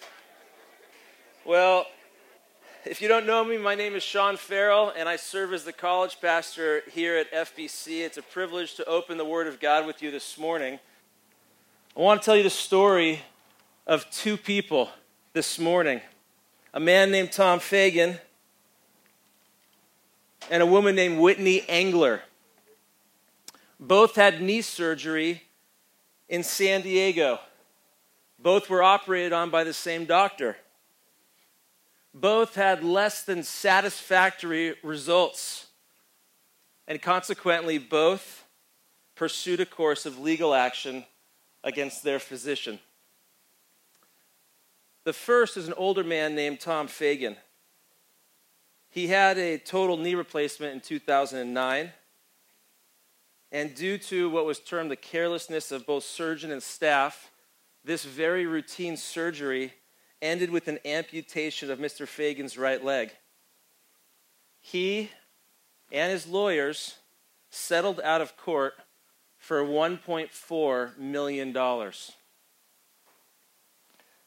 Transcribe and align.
Well, 1.46 1.86
if 2.84 3.00
you 3.00 3.06
don't 3.06 3.26
know 3.26 3.44
me, 3.44 3.58
my 3.58 3.74
name 3.76 3.94
is 3.94 4.02
Sean 4.02 4.36
Farrell, 4.36 4.92
and 4.96 5.08
I 5.08 5.14
serve 5.14 5.52
as 5.52 5.64
the 5.64 5.72
college 5.72 6.20
pastor 6.20 6.82
here 6.90 7.16
at 7.16 7.30
FBC. 7.30 8.00
It's 8.00 8.18
a 8.18 8.22
privilege 8.22 8.74
to 8.74 8.84
open 8.86 9.18
the 9.18 9.24
Word 9.24 9.46
of 9.46 9.60
God 9.60 9.86
with 9.86 10.02
you 10.02 10.10
this 10.10 10.36
morning. 10.36 10.80
I 11.96 12.00
want 12.00 12.20
to 12.20 12.24
tell 12.24 12.36
you 12.36 12.42
the 12.42 12.50
story 12.50 13.20
of 13.86 14.10
two 14.10 14.36
people 14.36 14.90
this 15.32 15.58
morning 15.58 16.00
a 16.74 16.80
man 16.80 17.10
named 17.10 17.30
Tom 17.30 17.60
Fagan 17.60 18.18
and 20.50 20.62
a 20.62 20.66
woman 20.66 20.96
named 20.96 21.20
Whitney 21.20 21.64
Engler. 21.68 22.22
Both 23.78 24.16
had 24.16 24.42
knee 24.42 24.62
surgery 24.62 25.42
in 26.28 26.42
San 26.42 26.80
Diego. 26.80 27.38
Both 28.40 28.68
were 28.70 28.82
operated 28.82 29.32
on 29.32 29.50
by 29.50 29.62
the 29.62 29.74
same 29.74 30.04
doctor 30.04 30.56
both 32.14 32.54
had 32.54 32.84
less 32.84 33.22
than 33.22 33.42
satisfactory 33.42 34.74
results. 34.82 35.66
And 36.86 37.00
consequently, 37.00 37.78
both 37.78 38.44
pursued 39.14 39.60
a 39.60 39.66
course 39.66 40.04
of 40.04 40.18
legal 40.18 40.54
action 40.54 41.04
against 41.64 42.02
their 42.02 42.18
physician. 42.18 42.78
The 45.04 45.12
first 45.12 45.56
is 45.56 45.66
an 45.66 45.74
older 45.74 46.04
man 46.04 46.34
named 46.34 46.60
Tom 46.60 46.86
Fagan. 46.86 47.36
He 48.90 49.08
had 49.08 49.38
a 49.38 49.58
total 49.58 49.96
knee 49.96 50.14
replacement 50.14 50.74
in 50.74 50.80
2009. 50.80 51.92
And 53.50 53.74
due 53.74 53.98
to 53.98 54.30
what 54.30 54.46
was 54.46 54.60
termed 54.60 54.90
the 54.90 54.96
carelessness 54.96 55.72
of 55.72 55.86
both 55.86 56.04
surgeon 56.04 56.50
and 56.50 56.62
staff, 56.62 57.30
this 57.84 58.04
very 58.04 58.46
routine 58.46 58.96
surgery 58.96 59.72
ended 60.22 60.50
with 60.50 60.68
an 60.68 60.78
amputation 60.84 61.70
of 61.70 61.78
Mr. 61.78 62.06
Fagan's 62.06 62.56
right 62.56 62.82
leg. 62.82 63.12
He 64.60 65.10
and 65.90 66.10
his 66.12 66.26
lawyers 66.26 66.94
settled 67.50 68.00
out 68.00 68.22
of 68.22 68.36
court 68.36 68.74
for 69.36 69.62
$1.4 69.62 70.96
million. 70.96 71.92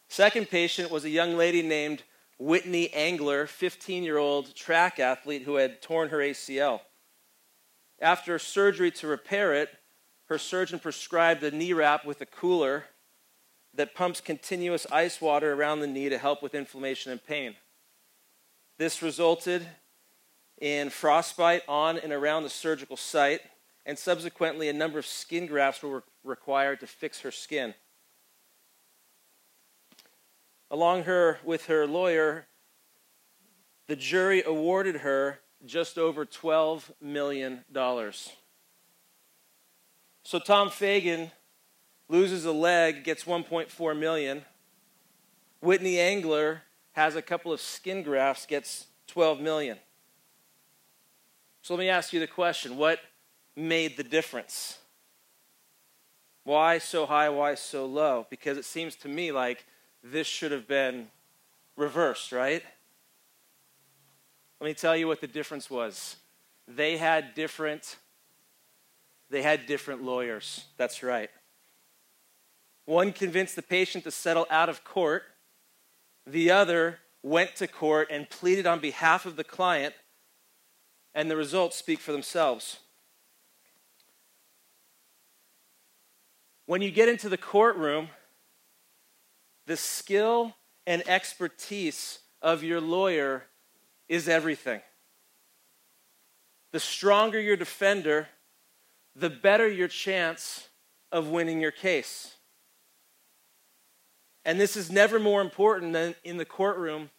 Second 0.10 0.50
patient 0.50 0.92
was 0.92 1.06
a 1.06 1.10
young 1.10 1.36
lady 1.36 1.62
named 1.62 2.04
Whitney 2.38 2.94
Angler, 2.94 3.48
15 3.48 4.04
year 4.04 4.18
old 4.18 4.54
track 4.54 5.00
athlete 5.00 5.44
who 5.44 5.56
had 5.56 5.82
torn 5.82 6.10
her 6.10 6.18
ACL. 6.18 6.82
After 8.00 8.38
surgery 8.38 8.92
to 8.92 9.08
repair 9.08 9.54
it, 9.54 9.70
her 10.26 10.38
surgeon 10.38 10.80
prescribed 10.80 11.44
a 11.44 11.52
knee 11.52 11.72
wrap 11.72 12.06
with 12.06 12.20
a 12.20 12.26
cooler 12.26 12.86
that 13.76 13.94
pumps 13.94 14.22
continuous 14.22 14.86
ice 14.92 15.20
water 15.20 15.54
around 15.54 15.80
the 15.80 15.88
knee 15.88 16.10
to 16.10 16.18
help 16.18 16.42
with 16.42 16.56
inflammation 16.56 17.12
and 17.12 17.24
pain. 17.26 17.56
This 18.78 19.02
resulted 19.02 19.68
in 20.60 20.90
frostbite 20.90 21.64
on 21.68 21.98
and 21.98 22.14
around 22.14 22.44
the 22.44 22.50
surgical 22.50 22.98
site, 22.98 23.42
and 23.86 23.98
subsequently, 23.98 24.70
a 24.70 24.74
number 24.74 24.98
of 24.98 25.06
skin 25.06 25.46
grafts 25.46 25.84
were 25.84 26.04
required 26.24 26.80
to 26.80 26.88
fix 26.88 27.22
her 27.22 27.32
skin. 27.32 27.74
Along 30.72 31.04
her 31.04 31.40
with 31.44 31.68
her 31.68 31.86
lawyer, 31.86 32.48
the 33.88 33.96
jury 33.96 34.42
awarded 34.44 34.98
her 34.98 35.40
just 35.66 35.98
over 35.98 36.26
$12 36.26 36.92
million. 37.00 37.64
So 40.24 40.40
Tom 40.40 40.70
Fagan 40.70 41.32
loses 42.08 42.46
a 42.46 42.52
leg, 42.52 43.04
gets 43.04 43.24
1.4 43.24 43.98
million. 43.98 44.44
Whitney 45.62 46.00
Angler 46.00 46.62
has 46.94 47.16
a 47.16 47.22
couple 47.22 47.52
of 47.52 47.60
skin 47.60 48.04
grafts, 48.04 48.46
gets 48.46 48.88
12 49.08 49.40
million. 49.40 49.78
So 51.62 51.74
let 51.74 51.80
me 51.80 51.90
ask 51.90 52.14
you 52.14 52.20
the 52.20 52.28
question 52.28 52.78
what 52.78 53.00
made 53.56 53.98
the 53.98 54.04
difference? 54.04 54.78
Why 56.44 56.78
so 56.78 57.08
high, 57.08 57.30
why 57.30 57.56
so 57.56 57.86
low? 57.86 58.28
Because 58.30 58.58
it 58.58 58.66
seems 58.66 58.96
to 58.98 59.08
me 59.08 59.32
like 59.32 59.66
this 60.04 60.28
should 60.28 60.52
have 60.52 60.68
been 60.68 61.08
reversed, 61.76 62.32
right? 62.32 62.64
Let 64.62 64.68
me 64.68 64.74
tell 64.76 64.96
you 64.96 65.08
what 65.08 65.22
the 65.22 65.28
difference 65.28 65.70
was. 65.70 66.18
They 66.68 66.98
had 66.98 67.34
different 67.34 67.98
they 69.30 69.42
had 69.42 69.66
different 69.66 70.04
lawyers. 70.04 70.66
That's 70.78 71.02
right. 71.02 71.32
One 72.86 73.12
convinced 73.12 73.56
the 73.56 73.62
patient 73.62 74.04
to 74.04 74.12
settle 74.12 74.46
out 74.50 74.70
of 74.70 74.84
court, 74.84 75.24
the 76.28 76.52
other 76.52 77.00
went 77.24 77.56
to 77.56 77.68
court 77.68 78.10
and 78.12 78.30
pleaded 78.30 78.68
on 78.68 78.80
behalf 78.80 79.26
of 79.26 79.36
the 79.36 79.44
client, 79.44 79.96
and 81.14 81.30
the 81.30 81.36
results 81.36 81.76
speak 81.76 82.00
for 82.00 82.12
themselves. 82.12 82.78
When 86.68 86.82
you 86.82 86.92
get 86.92 87.10
into 87.10 87.30
the 87.30 87.38
courtroom, 87.38 88.10
the 89.66 89.78
skill 89.78 90.56
and 90.86 91.08
expertise 91.08 92.20
of 92.42 92.64
your 92.64 92.82
lawyer 92.82 93.46
is 94.08 94.30
everything. 94.30 94.82
The 96.72 96.80
stronger 96.80 97.40
your 97.40 97.56
defender, 97.56 98.28
the 99.16 99.30
better 99.30 99.68
your 99.68 99.88
chance 99.88 100.68
of 101.12 101.30
winning 101.30 101.62
your 101.62 101.72
case. 101.72 102.35
And 104.46 104.60
this 104.60 104.78
is 104.78 104.92
never 104.92 105.20
more 105.20 105.42
important 105.42 105.94
than 105.94 106.16
in 106.24 106.38
the 106.38 106.46
courtroom 106.46 107.10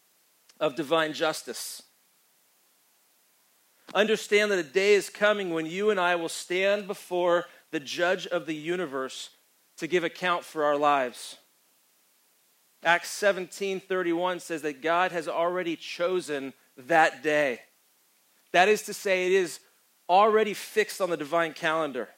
of 0.60 0.76
divine 0.76 1.12
justice. 1.12 1.82
Understand 3.94 4.50
that 4.50 4.58
a 4.58 4.62
day 4.62 4.94
is 4.94 5.10
coming 5.10 5.50
when 5.50 5.66
you 5.66 5.90
and 5.90 5.98
I 5.98 6.14
will 6.14 6.28
stand 6.28 6.86
before 6.86 7.46
the 7.72 7.80
judge 7.80 8.26
of 8.28 8.46
the 8.46 8.54
universe 8.54 9.30
to 9.78 9.86
give 9.86 10.04
account 10.04 10.44
for 10.44 10.64
our 10.64 10.76
lives. 10.76 11.36
Acts 12.82 13.10
17:31 13.10 14.40
says 14.40 14.62
that 14.62 14.80
God 14.80 15.12
has 15.12 15.28
already 15.28 15.76
chosen 15.76 16.54
that 16.76 17.22
day. 17.22 17.62
That 18.52 18.68
is 18.68 18.82
to 18.84 18.94
say 18.94 19.26
it 19.26 19.32
is 19.32 19.60
already 20.08 20.54
fixed 20.54 21.00
on 21.00 21.10
the 21.10 21.16
divine 21.16 21.52
calendar. 21.52 22.08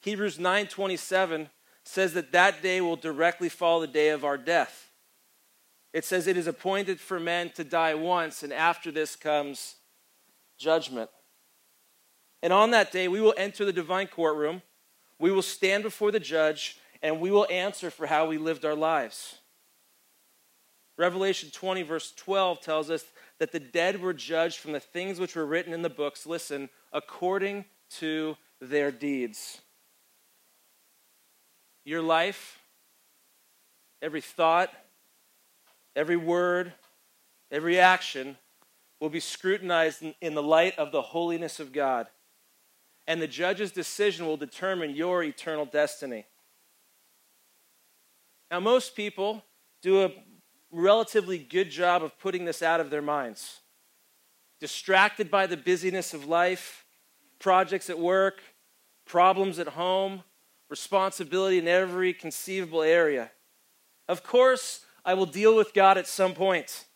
Hebrews 0.00 0.38
9:27 0.38 1.50
says 1.84 2.14
that 2.14 2.32
that 2.32 2.62
day 2.62 2.80
will 2.80 2.96
directly 2.96 3.48
follow 3.48 3.80
the 3.80 3.86
day 3.86 4.08
of 4.08 4.24
our 4.24 4.38
death. 4.38 4.90
It 5.92 6.04
says 6.04 6.26
it 6.26 6.36
is 6.36 6.46
appointed 6.46 6.98
for 6.98 7.20
men 7.20 7.50
to 7.50 7.64
die 7.64 7.94
once, 7.94 8.42
and 8.42 8.52
after 8.52 8.90
this 8.90 9.14
comes 9.14 9.76
judgment. 10.58 11.10
And 12.42 12.52
on 12.52 12.72
that 12.72 12.90
day, 12.90 13.06
we 13.06 13.20
will 13.20 13.34
enter 13.36 13.64
the 13.64 13.72
divine 13.72 14.08
courtroom, 14.08 14.62
we 15.18 15.30
will 15.30 15.42
stand 15.42 15.82
before 15.82 16.10
the 16.10 16.20
judge, 16.20 16.78
and 17.02 17.20
we 17.20 17.30
will 17.30 17.46
answer 17.50 17.90
for 17.90 18.06
how 18.06 18.26
we 18.26 18.38
lived 18.38 18.64
our 18.64 18.74
lives. 18.74 19.36
Revelation 20.96 21.50
20, 21.50 21.82
verse 21.82 22.12
12, 22.16 22.60
tells 22.60 22.90
us 22.90 23.04
that 23.38 23.52
the 23.52 23.60
dead 23.60 24.00
were 24.00 24.12
judged 24.12 24.58
from 24.58 24.72
the 24.72 24.80
things 24.80 25.18
which 25.18 25.36
were 25.36 25.46
written 25.46 25.72
in 25.72 25.82
the 25.82 25.90
books, 25.90 26.26
listen, 26.26 26.68
according 26.92 27.64
to 27.90 28.36
their 28.60 28.90
deeds. 28.90 29.60
Your 31.84 32.02
life, 32.02 32.58
every 34.00 34.20
thought, 34.20 34.70
every 35.94 36.16
word, 36.16 36.72
every 37.50 37.78
action 37.78 38.36
will 39.00 39.10
be 39.10 39.20
scrutinized 39.20 40.02
in, 40.20 40.34
the 40.34 40.42
light 40.42 40.78
of 40.78 40.92
the 40.92 41.02
holiness 41.02 41.60
of 41.60 41.72
God. 41.72 42.06
And 43.06 43.20
the 43.20 43.28
judge's 43.28 43.70
decision 43.70 44.26
will 44.26 44.38
determine 44.38 44.94
your 44.94 45.22
eternal 45.22 45.66
destiny. 45.66 46.24
Now, 48.50 48.60
most 48.60 48.96
people 48.96 49.44
do 49.82 50.04
a 50.04 50.12
relatively 50.70 51.38
good 51.38 51.70
job 51.70 52.02
of 52.02 52.18
putting 52.18 52.46
this 52.46 52.62
out 52.62 52.80
of 52.80 52.88
their 52.88 53.02
minds. 53.02 53.60
Distracted 54.58 55.30
by 55.30 55.46
the 55.46 55.56
busyness 55.56 56.14
of 56.14 56.26
life, 56.26 56.86
projects 57.38 57.90
at 57.90 57.98
work, 57.98 58.40
problems 59.04 59.58
at 59.58 59.68
home, 59.68 60.22
responsibility 60.74 61.58
in 61.58 61.68
every 61.68 62.12
conceivable 62.12 62.82
area. 62.82 63.30
Of 64.08 64.24
course, 64.24 64.80
I 65.04 65.14
will 65.14 65.26
deal 65.26 65.54
with 65.54 65.72
God 65.72 65.98
at 65.98 66.08
some 66.08 66.34
point. 66.34 66.86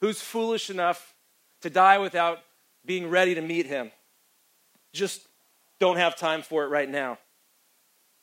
Who's 0.00 0.20
foolish 0.20 0.70
enough 0.70 1.14
to 1.62 1.68
die 1.68 1.98
without 1.98 2.38
being 2.84 3.10
ready 3.10 3.34
to 3.34 3.42
meet 3.42 3.66
Him? 3.66 3.90
just 4.92 5.28
don't 5.78 5.96
have 5.96 6.16
time 6.16 6.42
for 6.42 6.64
it 6.64 6.68
right 6.68 6.88
now. 6.88 7.18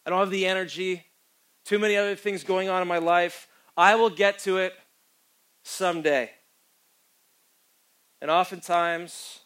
I 0.05 0.09
don't 0.09 0.19
have 0.19 0.29
the 0.29 0.45
energy, 0.45 1.05
too 1.65 1.79
many 1.79 1.95
other 1.97 2.15
things 2.15 2.43
going 2.43 2.69
on 2.69 2.81
in 2.81 2.87
my 2.87 2.97
life. 2.97 3.47
I 3.75 3.95
will 3.95 4.09
get 4.09 4.39
to 4.39 4.57
it 4.57 4.73
someday. 5.63 6.29
And 8.21 8.31
oftentimes, 8.31 9.39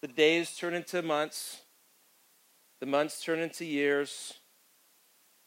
the 0.00 0.08
days 0.08 0.56
turn 0.56 0.74
into 0.74 1.02
months, 1.02 1.62
the 2.80 2.86
months 2.86 3.22
turn 3.22 3.38
into 3.38 3.64
years, 3.64 4.34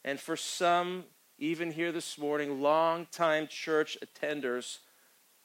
and 0.05 0.19
for 0.19 0.37
some, 0.37 1.03
even 1.39 1.71
here 1.71 1.91
this 1.91 2.19
morning, 2.19 2.61
long-time 2.61 3.47
church 3.47 3.97
attenders, 4.05 4.77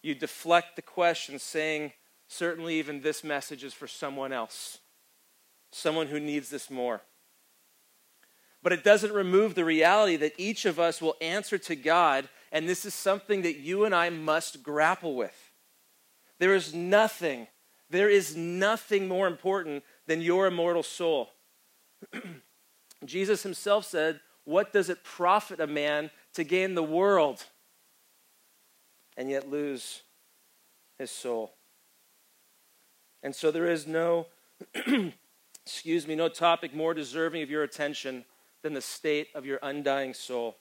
you 0.02 0.14
deflect 0.14 0.76
the 0.76 0.82
question 0.82 1.38
saying, 1.38 1.94
certainly 2.28 2.78
even 2.78 3.00
this 3.00 3.24
message 3.24 3.64
is 3.64 3.72
for 3.72 3.86
someone 3.86 4.34
else, 4.34 4.78
someone 5.72 6.08
who 6.08 6.20
needs 6.20 6.50
this 6.50 6.70
more. 6.70 7.00
But 8.62 8.74
it 8.74 8.84
doesn't 8.84 9.14
remove 9.14 9.54
the 9.54 9.64
reality 9.64 10.16
that 10.16 10.34
each 10.36 10.66
of 10.66 10.78
us 10.78 11.00
will 11.00 11.16
answer 11.22 11.56
to 11.56 11.74
God, 11.74 12.28
and 12.52 12.68
this 12.68 12.84
is 12.84 12.92
something 12.92 13.40
that 13.42 13.56
you 13.56 13.86
and 13.86 13.94
I 13.94 14.10
must 14.10 14.62
grapple 14.62 15.16
with. 15.16 15.52
There 16.38 16.54
is 16.54 16.74
nothing, 16.74 17.46
there 17.88 18.10
is 18.10 18.36
nothing 18.36 19.08
more 19.08 19.26
important 19.26 19.84
than 20.06 20.20
your 20.20 20.46
immortal 20.46 20.82
soul. 20.82 21.30
Jesus 23.06 23.42
himself 23.42 23.86
said, 23.86 24.20
What 24.44 24.72
does 24.72 24.88
it 24.88 25.04
profit 25.04 25.60
a 25.60 25.66
man 25.66 26.10
to 26.34 26.44
gain 26.44 26.74
the 26.74 26.82
world 26.82 27.44
and 29.16 29.30
yet 29.30 29.50
lose 29.50 30.02
his 30.98 31.10
soul? 31.10 31.54
And 33.22 33.34
so 33.34 33.50
there 33.50 33.66
is 33.66 33.86
no, 33.86 34.26
excuse 35.66 36.06
me, 36.06 36.14
no 36.14 36.28
topic 36.28 36.74
more 36.74 36.94
deserving 36.94 37.42
of 37.42 37.50
your 37.50 37.62
attention 37.62 38.24
than 38.62 38.74
the 38.74 38.80
state 38.80 39.28
of 39.34 39.46
your 39.46 39.58
undying 39.62 40.14
soul. 40.14 40.56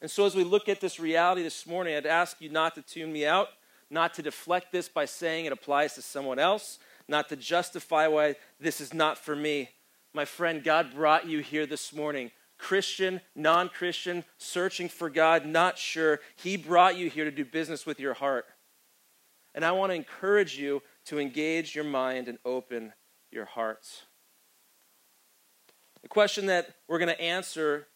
And 0.00 0.10
so, 0.10 0.26
as 0.26 0.34
we 0.34 0.44
look 0.44 0.68
at 0.68 0.80
this 0.80 1.00
reality 1.00 1.42
this 1.42 1.66
morning, 1.66 1.96
I'd 1.96 2.04
ask 2.04 2.40
you 2.40 2.50
not 2.50 2.74
to 2.74 2.82
tune 2.82 3.12
me 3.12 3.24
out, 3.24 3.48
not 3.88 4.12
to 4.14 4.22
deflect 4.22 4.72
this 4.72 4.88
by 4.88 5.06
saying 5.06 5.46
it 5.46 5.52
applies 5.52 5.94
to 5.94 6.02
someone 6.02 6.38
else, 6.38 6.78
not 7.08 7.28
to 7.30 7.36
justify 7.36 8.06
why 8.06 8.36
this 8.60 8.80
is 8.80 8.92
not 8.92 9.16
for 9.16 9.34
me. 9.34 9.70
My 10.14 10.24
friend, 10.24 10.62
God 10.62 10.94
brought 10.94 11.26
you 11.26 11.40
here 11.40 11.66
this 11.66 11.92
morning. 11.92 12.30
Christian, 12.56 13.20
non 13.34 13.68
Christian, 13.68 14.24
searching 14.38 14.88
for 14.88 15.10
God, 15.10 15.44
not 15.44 15.76
sure. 15.76 16.20
He 16.36 16.56
brought 16.56 16.96
you 16.96 17.10
here 17.10 17.24
to 17.24 17.32
do 17.32 17.44
business 17.44 17.84
with 17.84 17.98
your 17.98 18.14
heart. 18.14 18.46
And 19.56 19.64
I 19.64 19.72
want 19.72 19.90
to 19.90 19.96
encourage 19.96 20.56
you 20.56 20.82
to 21.06 21.18
engage 21.18 21.74
your 21.74 21.84
mind 21.84 22.28
and 22.28 22.38
open 22.44 22.92
your 23.32 23.44
hearts. 23.44 24.04
The 26.02 26.08
question 26.08 26.46
that 26.46 26.74
we're 26.86 26.98
going 26.98 27.14
to 27.14 27.20
answer 27.20 27.88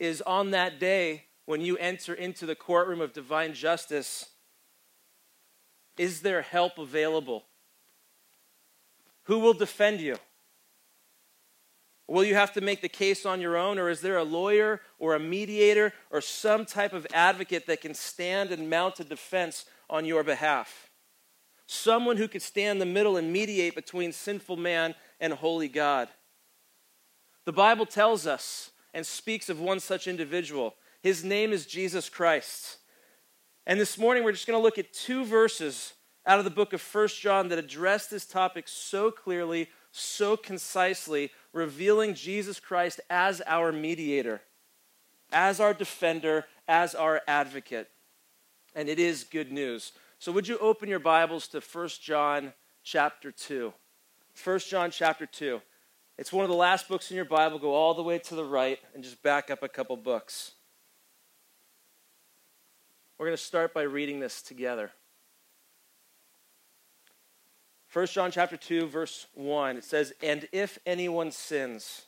is 0.00 0.22
on 0.22 0.50
that 0.50 0.80
day 0.80 1.26
when 1.46 1.60
you 1.60 1.76
enter 1.76 2.14
into 2.14 2.46
the 2.46 2.56
courtroom 2.56 3.00
of 3.00 3.12
divine 3.12 3.54
justice, 3.54 4.28
is 5.96 6.22
there 6.22 6.42
help 6.42 6.78
available? 6.78 7.44
Who 9.24 9.38
will 9.38 9.54
defend 9.54 10.00
you? 10.00 10.16
Will 12.12 12.24
you 12.24 12.34
have 12.34 12.52
to 12.52 12.60
make 12.60 12.82
the 12.82 12.90
case 12.90 13.24
on 13.24 13.40
your 13.40 13.56
own, 13.56 13.78
or 13.78 13.88
is 13.88 14.02
there 14.02 14.18
a 14.18 14.22
lawyer 14.22 14.82
or 14.98 15.14
a 15.14 15.18
mediator 15.18 15.94
or 16.10 16.20
some 16.20 16.66
type 16.66 16.92
of 16.92 17.06
advocate 17.14 17.66
that 17.66 17.80
can 17.80 17.94
stand 17.94 18.50
and 18.50 18.68
mount 18.68 19.00
a 19.00 19.04
defense 19.04 19.64
on 19.88 20.04
your 20.04 20.22
behalf? 20.22 20.90
Someone 21.66 22.18
who 22.18 22.28
could 22.28 22.42
stand 22.42 22.72
in 22.72 22.78
the 22.80 22.94
middle 22.94 23.16
and 23.16 23.32
mediate 23.32 23.74
between 23.74 24.12
sinful 24.12 24.58
man 24.58 24.94
and 25.20 25.32
holy 25.32 25.68
God. 25.68 26.08
The 27.46 27.52
Bible 27.54 27.86
tells 27.86 28.26
us 28.26 28.72
and 28.92 29.06
speaks 29.06 29.48
of 29.48 29.58
one 29.58 29.80
such 29.80 30.06
individual. 30.06 30.74
His 31.02 31.24
name 31.24 31.50
is 31.50 31.64
Jesus 31.64 32.10
Christ. 32.10 32.76
And 33.66 33.80
this 33.80 33.96
morning 33.96 34.22
we're 34.22 34.32
just 34.32 34.46
going 34.46 34.58
to 34.58 34.62
look 34.62 34.76
at 34.76 34.92
two 34.92 35.24
verses 35.24 35.94
out 36.26 36.38
of 36.38 36.44
the 36.44 36.50
book 36.50 36.74
of 36.74 36.82
First 36.82 37.22
John 37.22 37.48
that 37.48 37.58
address 37.58 38.08
this 38.08 38.26
topic 38.26 38.68
so 38.68 39.10
clearly, 39.10 39.70
so 39.92 40.36
concisely, 40.36 41.30
revealing 41.52 42.14
Jesus 42.14 42.58
Christ 42.58 43.00
as 43.08 43.42
our 43.46 43.70
mediator, 43.70 44.40
as 45.30 45.60
our 45.60 45.74
defender, 45.74 46.46
as 46.66 46.94
our 46.94 47.20
advocate. 47.28 47.88
And 48.74 48.88
it 48.88 48.98
is 48.98 49.22
good 49.24 49.52
news. 49.52 49.92
So 50.18 50.32
would 50.32 50.48
you 50.48 50.58
open 50.58 50.88
your 50.88 50.98
Bibles 50.98 51.46
to 51.48 51.60
First 51.60 52.02
John 52.02 52.54
chapter 52.82 53.30
2? 53.30 53.72
First 54.32 54.70
John 54.70 54.90
chapter 54.90 55.26
2. 55.26 55.60
It's 56.16 56.32
one 56.32 56.44
of 56.44 56.50
the 56.50 56.56
last 56.56 56.88
books 56.88 57.10
in 57.10 57.16
your 57.16 57.26
Bible. 57.26 57.58
Go 57.58 57.74
all 57.74 57.94
the 57.94 58.02
way 58.02 58.18
to 58.18 58.34
the 58.34 58.44
right 58.44 58.78
and 58.94 59.04
just 59.04 59.22
back 59.22 59.50
up 59.50 59.62
a 59.62 59.68
couple 59.68 59.96
books. 59.96 60.52
We're 63.18 63.26
going 63.26 63.36
to 63.36 63.42
start 63.42 63.74
by 63.74 63.82
reading 63.82 64.20
this 64.20 64.40
together. 64.40 64.90
1 67.92 68.06
John 68.06 68.30
chapter 68.30 68.56
2 68.56 68.86
verse 68.86 69.26
1 69.34 69.78
it 69.78 69.84
says 69.84 70.12
and 70.22 70.48
if 70.52 70.78
anyone 70.86 71.30
sins 71.30 72.06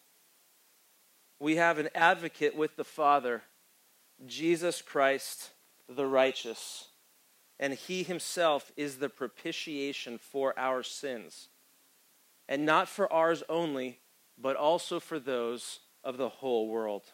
we 1.39 1.57
have 1.57 1.79
an 1.79 1.89
advocate 1.95 2.57
with 2.57 2.77
the 2.77 2.85
Father 2.85 3.43
Jesus 4.27 4.81
Christ 4.81 5.51
the 5.89 6.07
righteous 6.07 6.89
and 7.59 7.75
he 7.75 8.03
himself 8.03 8.73
is 8.77 8.97
the 8.97 9.09
propitiation 9.09 10.19
for 10.19 10.59
our 10.59 10.83
sins 10.83 11.49
and 12.49 12.67
not 12.67 12.89
for 12.89 13.11
ours 13.13 13.43
only, 13.49 14.01
but 14.39 14.57
also 14.57 15.01
for 15.01 15.19
those 15.19 15.81
of 16.03 16.17
the 16.17 16.29
whole 16.29 16.69
world. 16.69 17.05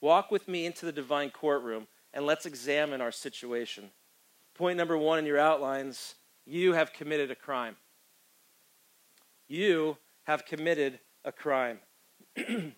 Walk 0.00 0.30
with 0.30 0.48
me 0.48 0.66
into 0.66 0.86
the 0.86 0.92
divine 0.92 1.30
courtroom 1.30 1.86
and 2.12 2.26
let's 2.26 2.46
examine 2.46 3.00
our 3.00 3.12
situation. 3.12 3.90
Point 4.60 4.76
number 4.76 4.98
one 4.98 5.18
in 5.18 5.24
your 5.24 5.38
outlines 5.38 6.16
you 6.44 6.74
have 6.74 6.92
committed 6.92 7.30
a 7.30 7.34
crime. 7.34 7.76
You 9.48 9.96
have 10.24 10.44
committed 10.44 11.00
a 11.24 11.32
crime. 11.32 11.78
it 12.36 12.74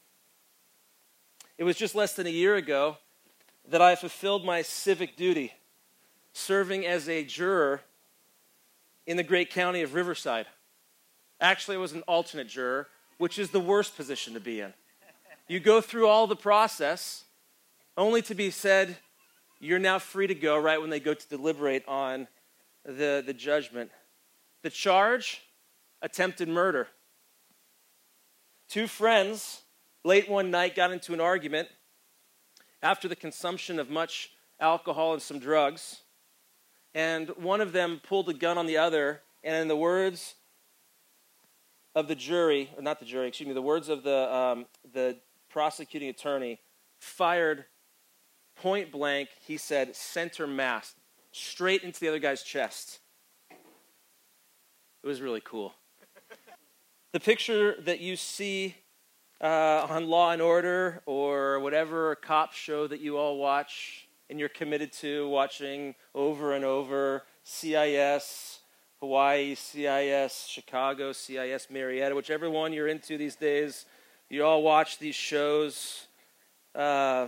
was 1.58 1.74
just 1.74 1.96
less 1.96 2.14
than 2.14 2.28
a 2.28 2.30
year 2.30 2.54
ago 2.54 2.98
that 3.68 3.82
I 3.82 3.96
fulfilled 3.96 4.44
my 4.44 4.62
civic 4.62 5.16
duty, 5.16 5.54
serving 6.32 6.86
as 6.86 7.08
a 7.08 7.24
juror 7.24 7.80
in 9.04 9.16
the 9.16 9.24
great 9.24 9.50
county 9.50 9.82
of 9.82 9.94
Riverside. 9.94 10.46
Actually, 11.40 11.78
I 11.78 11.80
was 11.80 11.94
an 11.94 12.02
alternate 12.02 12.46
juror, 12.46 12.86
which 13.18 13.40
is 13.40 13.50
the 13.50 13.58
worst 13.58 13.96
position 13.96 14.34
to 14.34 14.40
be 14.40 14.60
in. 14.60 14.72
You 15.48 15.58
go 15.58 15.80
through 15.80 16.06
all 16.06 16.28
the 16.28 16.36
process 16.36 17.24
only 17.96 18.22
to 18.22 18.36
be 18.36 18.52
said, 18.52 18.98
you're 19.62 19.78
now 19.78 19.98
free 19.98 20.26
to 20.26 20.34
go 20.34 20.58
right 20.58 20.80
when 20.80 20.90
they 20.90 21.00
go 21.00 21.14
to 21.14 21.28
deliberate 21.28 21.86
on 21.88 22.28
the, 22.84 23.22
the 23.24 23.32
judgment. 23.32 23.90
The 24.62 24.70
charge 24.70 25.42
attempted 26.02 26.48
murder. 26.48 26.88
Two 28.68 28.86
friends, 28.86 29.62
late 30.04 30.28
one 30.28 30.50
night, 30.50 30.74
got 30.74 30.92
into 30.92 31.14
an 31.14 31.20
argument 31.20 31.68
after 32.82 33.08
the 33.08 33.16
consumption 33.16 33.78
of 33.78 33.88
much 33.88 34.32
alcohol 34.60 35.12
and 35.12 35.22
some 35.22 35.38
drugs 35.38 36.02
and 36.94 37.30
one 37.30 37.60
of 37.60 37.72
them 37.72 38.00
pulled 38.06 38.28
a 38.28 38.34
gun 38.34 38.58
on 38.58 38.66
the 38.66 38.76
other, 38.76 39.22
and 39.42 39.56
in 39.56 39.68
the 39.68 39.76
words 39.76 40.34
of 41.94 42.08
the 42.08 42.14
jury, 42.14 42.70
or 42.76 42.82
not 42.82 43.00
the 43.00 43.06
jury, 43.06 43.28
excuse 43.28 43.48
me, 43.48 43.54
the 43.54 43.62
words 43.62 43.88
of 43.88 44.02
the, 44.02 44.34
um, 44.34 44.66
the 44.92 45.16
prosecuting 45.50 46.08
attorney, 46.08 46.60
fired 47.00 47.64
point 48.62 48.92
blank, 48.92 49.28
he 49.44 49.56
said, 49.56 49.96
center 49.96 50.46
mass, 50.46 50.94
straight 51.32 51.82
into 51.82 51.98
the 51.98 52.06
other 52.06 52.20
guy's 52.20 52.44
chest. 52.44 53.00
It 53.50 55.06
was 55.06 55.20
really 55.20 55.42
cool. 55.44 55.74
the 57.12 57.18
picture 57.18 57.74
that 57.80 57.98
you 57.98 58.14
see 58.14 58.76
uh, 59.40 59.86
on 59.90 60.06
Law 60.06 60.30
and 60.30 60.40
Order 60.40 61.02
or 61.06 61.58
whatever 61.58 62.14
cop 62.14 62.52
show 62.52 62.86
that 62.86 63.00
you 63.00 63.18
all 63.18 63.36
watch 63.36 64.06
and 64.30 64.38
you're 64.38 64.48
committed 64.48 64.92
to 64.92 65.28
watching 65.28 65.96
over 66.14 66.54
and 66.54 66.64
over 66.64 67.24
CIS, 67.42 68.60
Hawaii, 69.00 69.56
CIS, 69.56 70.46
Chicago, 70.48 71.10
CIS, 71.10 71.66
Murrieta, 71.66 72.14
whichever 72.14 72.48
one 72.48 72.72
you're 72.72 72.86
into 72.86 73.18
these 73.18 73.34
days, 73.34 73.86
you 74.30 74.44
all 74.44 74.62
watch 74.62 75.00
these 75.00 75.16
shows. 75.16 76.06
Uh, 76.76 77.26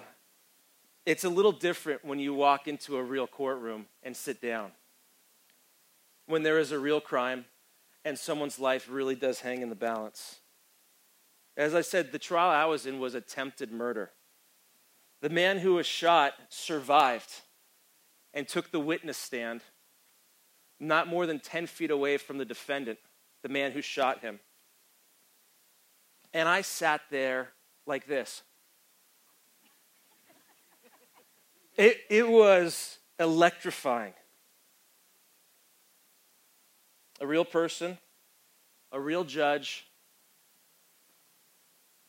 it's 1.07 1.25
a 1.25 1.29
little 1.29 1.53
different 1.53 2.05
when 2.05 2.19
you 2.19 2.33
walk 2.35 2.67
into 2.67 2.97
a 2.97 3.03
real 3.03 3.27
courtroom 3.27 3.87
and 4.03 4.17
sit 4.17 4.41
down. 4.41 4.73
When 6.27 6.43
there 6.43 6.59
is 6.59 6.73
a 6.73 6.79
real 6.79 7.01
crime 7.01 7.45
and 8.05 8.19
someone's 8.19 8.59
life 8.59 8.89
really 8.91 9.15
does 9.15 9.41
hang 9.41 9.63
in 9.63 9.69
the 9.69 9.75
balance. 9.75 10.37
As 11.57 11.75
I 11.75 11.83
said, 11.83 12.11
the 12.11 12.19
trial 12.19 12.51
I 12.51 12.65
was 12.65 12.87
in 12.87 12.99
was 12.99 13.15
attempted 13.15 13.71
murder. 13.71 14.11
The 15.21 15.29
man 15.29 15.59
who 15.59 15.75
was 15.75 15.87
shot 15.87 16.35
survived 16.49 17.31
and 18.33 18.49
took 18.49 18.71
the 18.71 18.81
witness 18.81 19.17
stand. 19.17 19.63
not 20.81 21.07
more 21.07 21.27
than 21.27 21.41
10 21.41 21.67
feet 21.67 21.91
away 21.91 22.17
from 22.19 22.39
the 22.39 22.45
defendant, 22.45 22.99
the 23.43 23.49
man 23.49 23.73
who 23.73 23.81
shot 23.81 24.21
him. 24.21 24.41
And 26.33 26.49
I 26.49 26.63
sat 26.63 27.03
there 27.11 27.51
like 27.87 28.07
this. 28.07 28.43
It, 31.76 31.99
it 32.09 32.28
was 32.28 32.99
electrifying. 33.19 34.14
A 37.21 37.26
real 37.26 37.45
person, 37.45 37.99
a 38.93 39.00
real 39.00 39.25
judge, 39.25 39.87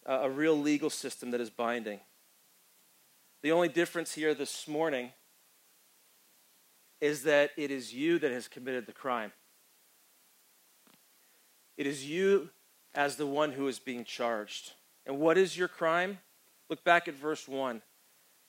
a, 0.06 0.30
real 0.30 0.60
legal 0.60 0.90
system 0.90 1.32
that 1.32 1.42
is 1.42 1.50
binding. 1.50 2.00
The 3.42 3.52
only 3.52 3.70
difference 3.70 4.14
here 4.14 4.34
this 4.34 4.68
morning 4.68 5.12
is 7.02 7.24
that 7.24 7.52
it 7.58 7.72
is 7.72 7.94
you 7.94 8.20
that 8.20 8.32
has 8.32 8.48
committed 8.48 8.86
the 8.86 8.92
crime. 8.92 9.32
It 11.78 11.86
is 11.88 12.06
you 12.06 12.50
as 12.94 13.16
the 13.16 13.28
one 13.28 13.52
who 13.52 13.68
is 13.68 13.80
being 13.80 14.06
charged. 14.06 14.74
And 15.06 15.20
what 15.20 15.38
is 15.38 15.58
your 15.58 15.68
crime? 15.68 16.20
Look 16.70 16.84
back 16.84 17.08
at 17.08 17.14
verse 17.14 17.48
1. 17.48 17.82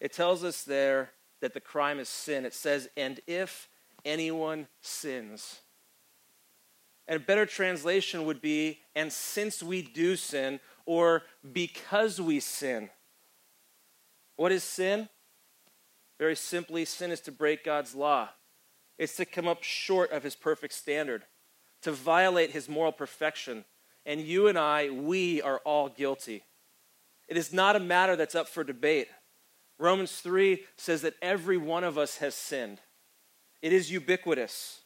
It 0.01 0.13
tells 0.13 0.45
us 0.45 0.63
there 0.63 1.13
that 1.41 1.55
the 1.55 1.61
crime 1.61 1.99
is 1.99 2.09
sin. 2.09 2.45
It 2.45 2.55
says, 2.55 2.89
and 2.97 3.21
if 3.27 3.69
anyone 4.05 4.69
sins. 4.81 5.61
And 7.09 7.17
a 7.17 7.25
better 7.25 7.47
translation 7.47 8.25
would 8.25 8.41
be, 8.41 8.81
and 8.95 9.13
since 9.13 9.63
we 9.63 9.83
do 9.83 10.17
sin, 10.17 10.61
or 10.87 11.23
because 11.53 12.21
we 12.21 12.41
sin. 12.41 12.91
What 14.37 14.53
is 14.53 14.65
sin? 14.65 15.09
Very 16.19 16.37
simply, 16.37 16.85
sin 16.85 17.11
is 17.11 17.21
to 17.23 17.33
break 17.33 17.65
God's 17.65 17.95
law. 17.95 18.31
It's 18.99 19.17
to 19.17 19.25
come 19.25 19.47
up 19.47 19.63
short 19.63 20.11
of 20.11 20.23
his 20.23 20.35
perfect 20.35 20.75
standard, 20.75 21.25
to 21.83 21.93
violate 21.93 22.51
his 22.51 22.69
moral 22.69 22.93
perfection. 22.93 23.65
And 24.05 24.21
you 24.21 24.49
and 24.49 24.59
I, 24.59 24.91
we 24.91 25.43
are 25.43 25.59
all 25.65 25.89
guilty. 25.89 26.45
It 27.29 27.37
is 27.37 27.53
not 27.53 27.77
a 27.77 27.81
matter 27.81 28.17
that's 28.17 28.35
up 28.35 28.49
for 28.49 28.65
debate. 28.65 29.09
Romans 29.79 30.13
3 30.21 30.65
says 30.77 31.03
that 31.03 31.15
every 31.21 31.57
one 31.57 31.85
of 31.85 31.99
us 31.99 32.19
has 32.19 32.35
sinned, 32.35 32.81
it 33.63 33.73
is 33.73 33.91
ubiquitous. 33.91 34.81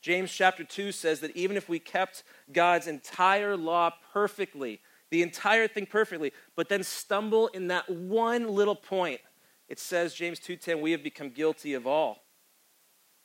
James 0.00 0.32
chapter 0.32 0.64
2 0.64 0.92
says 0.92 1.20
that 1.20 1.36
even 1.36 1.56
if 1.56 1.68
we 1.68 1.78
kept 1.78 2.22
God's 2.52 2.86
entire 2.86 3.56
law 3.56 3.92
perfectly, 4.12 4.80
the 5.10 5.22
entire 5.22 5.66
thing 5.66 5.86
perfectly, 5.86 6.32
but 6.54 6.68
then 6.68 6.82
stumble 6.82 7.48
in 7.48 7.68
that 7.68 7.88
one 7.90 8.48
little 8.48 8.76
point, 8.76 9.20
it 9.68 9.78
says 9.78 10.14
James 10.14 10.38
2:10 10.38 10.80
we 10.80 10.92
have 10.92 11.02
become 11.02 11.30
guilty 11.30 11.74
of 11.74 11.86
all. 11.86 12.24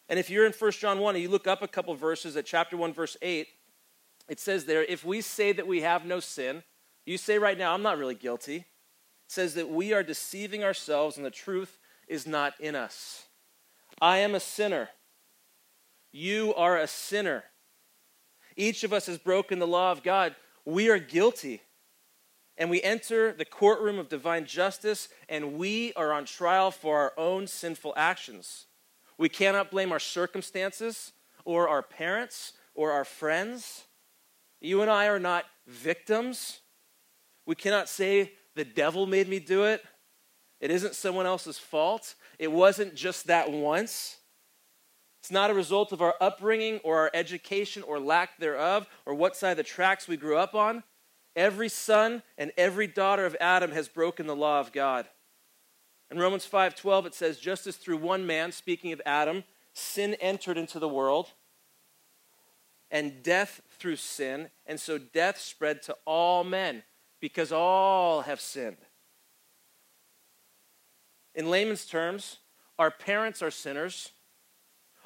And 0.09 0.19
if 0.19 0.29
you're 0.29 0.45
in 0.45 0.53
1 0.53 0.71
John 0.73 1.00
1 1.00 1.15
and 1.15 1.21
you 1.21 1.29
look 1.29 1.47
up 1.47 1.62
a 1.62 1.67
couple 1.67 1.93
verses 1.95 2.35
at 2.35 2.45
chapter 2.45 2.75
1 2.75 2.93
verse 2.93 3.15
8, 3.21 3.47
it 4.27 4.39
says 4.39 4.65
there 4.65 4.83
if 4.83 5.05
we 5.05 5.21
say 5.21 5.51
that 5.51 5.67
we 5.67 5.81
have 5.81 6.05
no 6.05 6.19
sin, 6.19 6.63
you 7.05 7.17
say 7.17 7.38
right 7.38 7.57
now 7.57 7.73
I'm 7.73 7.81
not 7.81 7.97
really 7.97 8.15
guilty. 8.15 8.65
Says 9.33 9.55
that 9.55 9.67
we 9.67 9.93
are 9.93 10.03
deceiving 10.03 10.63
ourselves 10.63 11.17
and 11.17 11.25
the 11.25 11.31
truth 11.31 11.79
is 12.07 12.27
not 12.27 12.53
in 12.59 12.75
us. 12.75 13.25
I 13.99 14.19
am 14.19 14.35
a 14.35 14.39
sinner. 14.39 14.89
You 16.11 16.53
are 16.53 16.77
a 16.77 16.85
sinner. 16.85 17.45
Each 18.55 18.83
of 18.83 18.93
us 18.93 19.07
has 19.07 19.17
broken 19.17 19.57
the 19.57 19.65
law 19.65 19.91
of 19.91 20.03
God. 20.03 20.35
We 20.65 20.87
are 20.91 20.99
guilty. 20.99 21.63
And 22.59 22.69
we 22.69 22.83
enter 22.83 23.33
the 23.33 23.43
courtroom 23.43 23.97
of 23.97 24.07
divine 24.07 24.45
justice, 24.45 25.09
and 25.27 25.53
we 25.53 25.93
are 25.93 26.13
on 26.13 26.25
trial 26.25 26.69
for 26.69 26.99
our 26.99 27.13
own 27.17 27.47
sinful 27.47 27.95
actions. 27.97 28.67
We 29.17 29.29
cannot 29.29 29.71
blame 29.71 29.91
our 29.91 29.99
circumstances 29.99 31.11
or 31.43 31.67
our 31.67 31.81
parents 31.81 32.53
or 32.75 32.91
our 32.91 33.03
friends. 33.03 33.85
You 34.61 34.83
and 34.83 34.91
I 34.91 35.07
are 35.07 35.17
not 35.17 35.45
victims. 35.65 36.59
We 37.47 37.55
cannot 37.55 37.89
say, 37.89 38.33
the 38.55 38.65
devil 38.65 39.05
made 39.05 39.27
me 39.27 39.39
do 39.39 39.63
it. 39.63 39.83
It 40.60 40.72
isn't 40.72 40.95
someone 40.95 41.25
else's 41.25 41.57
fault. 41.57 42.15
It 42.39 42.51
wasn't 42.51 42.95
just 42.95 43.27
that 43.27 43.51
once. 43.51 44.17
It's 45.19 45.31
not 45.31 45.50
a 45.50 45.53
result 45.53 45.91
of 45.91 46.01
our 46.01 46.15
upbringing 46.19 46.79
or 46.83 47.00
our 47.00 47.12
education 47.13 47.83
or 47.83 48.00
lack 48.00 48.38
thereof 48.39 48.88
or 49.05 49.13
what 49.13 49.36
side 49.36 49.51
of 49.51 49.57
the 49.57 49.63
tracks 49.63 50.07
we 50.07 50.17
grew 50.17 50.38
up 50.38 50.53
on. 50.53 50.83
Every 51.36 51.69
son 51.69 52.24
and 52.38 52.51
every 52.57 52.88
daughter 52.88 53.25
of 53.25 53.36
Adam 53.39 53.72
has 53.72 53.88
broken 53.88 54.27
the 54.27 54.36
law 54.36 54.60
of 54.60 54.72
God. 54.72 55.07
In 56.12 56.19
Romans 56.19 56.45
5:12 56.45 57.07
it 57.07 57.15
says 57.15 57.39
just 57.39 57.65
as 57.65 57.75
through 57.75 57.98
one 57.98 58.27
man 58.27 58.51
speaking 58.51 58.91
of 58.91 59.01
Adam 59.05 59.43
sin 59.74 60.13
entered 60.15 60.57
into 60.57 60.77
the 60.77 60.88
world 60.88 61.31
and 62.91 63.24
death 63.24 63.62
through 63.79 63.95
sin 63.95 64.51
and 64.65 64.79
so 64.79 64.98
death 64.98 65.39
spread 65.39 65.81
to 65.81 65.98
all 66.05 66.43
men 66.43 66.83
because 67.23 67.53
all 67.53 68.23
have 68.23 68.41
sinned. 68.41 68.75
In 71.33 71.49
layman's 71.49 71.85
terms, 71.85 72.39
our 72.77 72.91
parents 72.91 73.41
are 73.41 73.49
sinners 73.49 74.11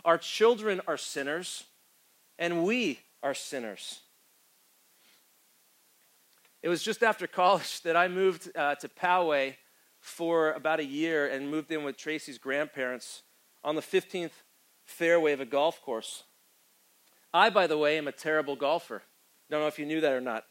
our 0.07 0.17
children 0.17 0.79
are 0.87 0.95
sinners, 0.95 1.65
and 2.39 2.63
we 2.63 3.01
are 3.21 3.33
sinners. 3.33 3.99
It 6.63 6.69
was 6.69 6.81
just 6.81 7.03
after 7.03 7.27
college 7.27 7.81
that 7.83 7.97
I 7.97 8.07
moved 8.07 8.49
uh, 8.55 8.75
to 8.75 8.87
Poway 8.87 9.55
for 9.99 10.53
about 10.53 10.79
a 10.79 10.85
year 10.85 11.27
and 11.27 11.51
moved 11.51 11.73
in 11.73 11.83
with 11.83 11.97
Tracy's 11.97 12.37
grandparents 12.37 13.23
on 13.65 13.75
the 13.75 13.81
15th 13.81 14.31
fairway 14.85 15.33
of 15.33 15.41
a 15.41 15.45
golf 15.45 15.81
course. 15.81 16.23
I, 17.33 17.49
by 17.49 17.67
the 17.67 17.77
way, 17.77 17.97
am 17.97 18.07
a 18.07 18.13
terrible 18.13 18.55
golfer. 18.55 19.03
Don't 19.49 19.59
know 19.59 19.67
if 19.67 19.77
you 19.77 19.85
knew 19.85 19.99
that 19.99 20.13
or 20.13 20.21
not. 20.21 20.45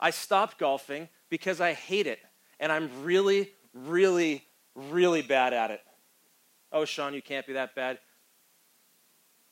I 0.00 0.10
stopped 0.10 0.58
golfing 0.58 1.08
because 1.28 1.60
I 1.60 1.74
hate 1.74 2.06
it, 2.06 2.18
and 2.58 2.72
I'm 2.72 2.90
really, 3.04 3.50
really, 3.74 4.44
really 4.74 5.22
bad 5.22 5.52
at 5.52 5.70
it. 5.70 5.82
Oh, 6.72 6.84
Sean, 6.84 7.14
you 7.14 7.22
can't 7.22 7.46
be 7.46 7.52
that 7.52 7.74
bad. 7.74 7.98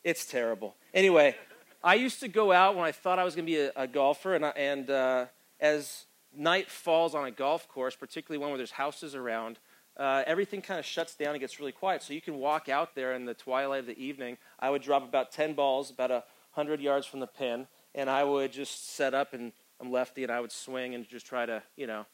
It's 0.03 0.25
terrible. 0.25 0.77
Anyway, 0.95 1.37
I 1.83 1.95
used 1.95 2.21
to 2.21 2.29
go 2.29 2.51
out 2.51 2.77
when 2.77 2.85
I 2.85 2.93
thought 2.93 3.19
I 3.19 3.25
was 3.25 3.35
going 3.35 3.47
to 3.47 3.53
be 3.53 3.59
a, 3.59 3.73
a, 3.77 3.87
golfer, 3.87 4.35
and, 4.35 4.45
and 4.45 4.91
uh, 4.91 5.27
as 5.61 6.07
night 6.35 6.71
falls 6.71 7.15
on 7.15 7.27
a 7.27 7.31
golf 7.31 7.69
course, 7.69 7.95
particularly 7.95 8.39
one 8.39 8.51
where 8.51 8.59
there's 8.59 8.71
houses 8.71 9.15
around, 9.15 9.59
uh, 9.99 10.23
everything 10.27 10.63
kind 10.63 10.79
of 10.79 10.87
shuts 10.87 11.15
down 11.15 11.31
and 11.31 11.41
gets 11.41 11.59
really 11.59 11.73
quiet. 11.73 12.03
So 12.03 12.15
you 12.15 12.21
can 12.21 12.37
walk 12.37 12.69
out 12.69 12.95
there 12.95 13.15
in 13.15 13.25
the 13.25 13.35
twilight 13.35 13.81
of 13.81 13.87
the 13.87 13.99
evening. 13.99 14.39
I 14.59 14.71
would 14.71 14.83
drop 14.83 15.03
about 15.03 15.33
10 15.33 15.55
balls, 15.55 15.91
about 15.91 16.11
100 16.11 16.81
yards 16.81 17.07
from 17.07 17.21
the 17.21 17.27
pin, 17.27 17.67
and 17.95 18.09
I 18.09 18.23
would 18.23 18.53
just 18.53 18.95
set 18.95 19.13
up, 19.13 19.35
and 19.35 19.53
I'm 19.81 19.93
lefty, 19.93 20.23
and 20.23 20.33
I 20.33 20.41
would 20.41 20.53
swing 20.53 20.95
and 20.95 21.09
just 21.09 21.27
try 21.27 21.47
to, 21.47 21.63
you 21.77 21.87
know, 21.87 22.07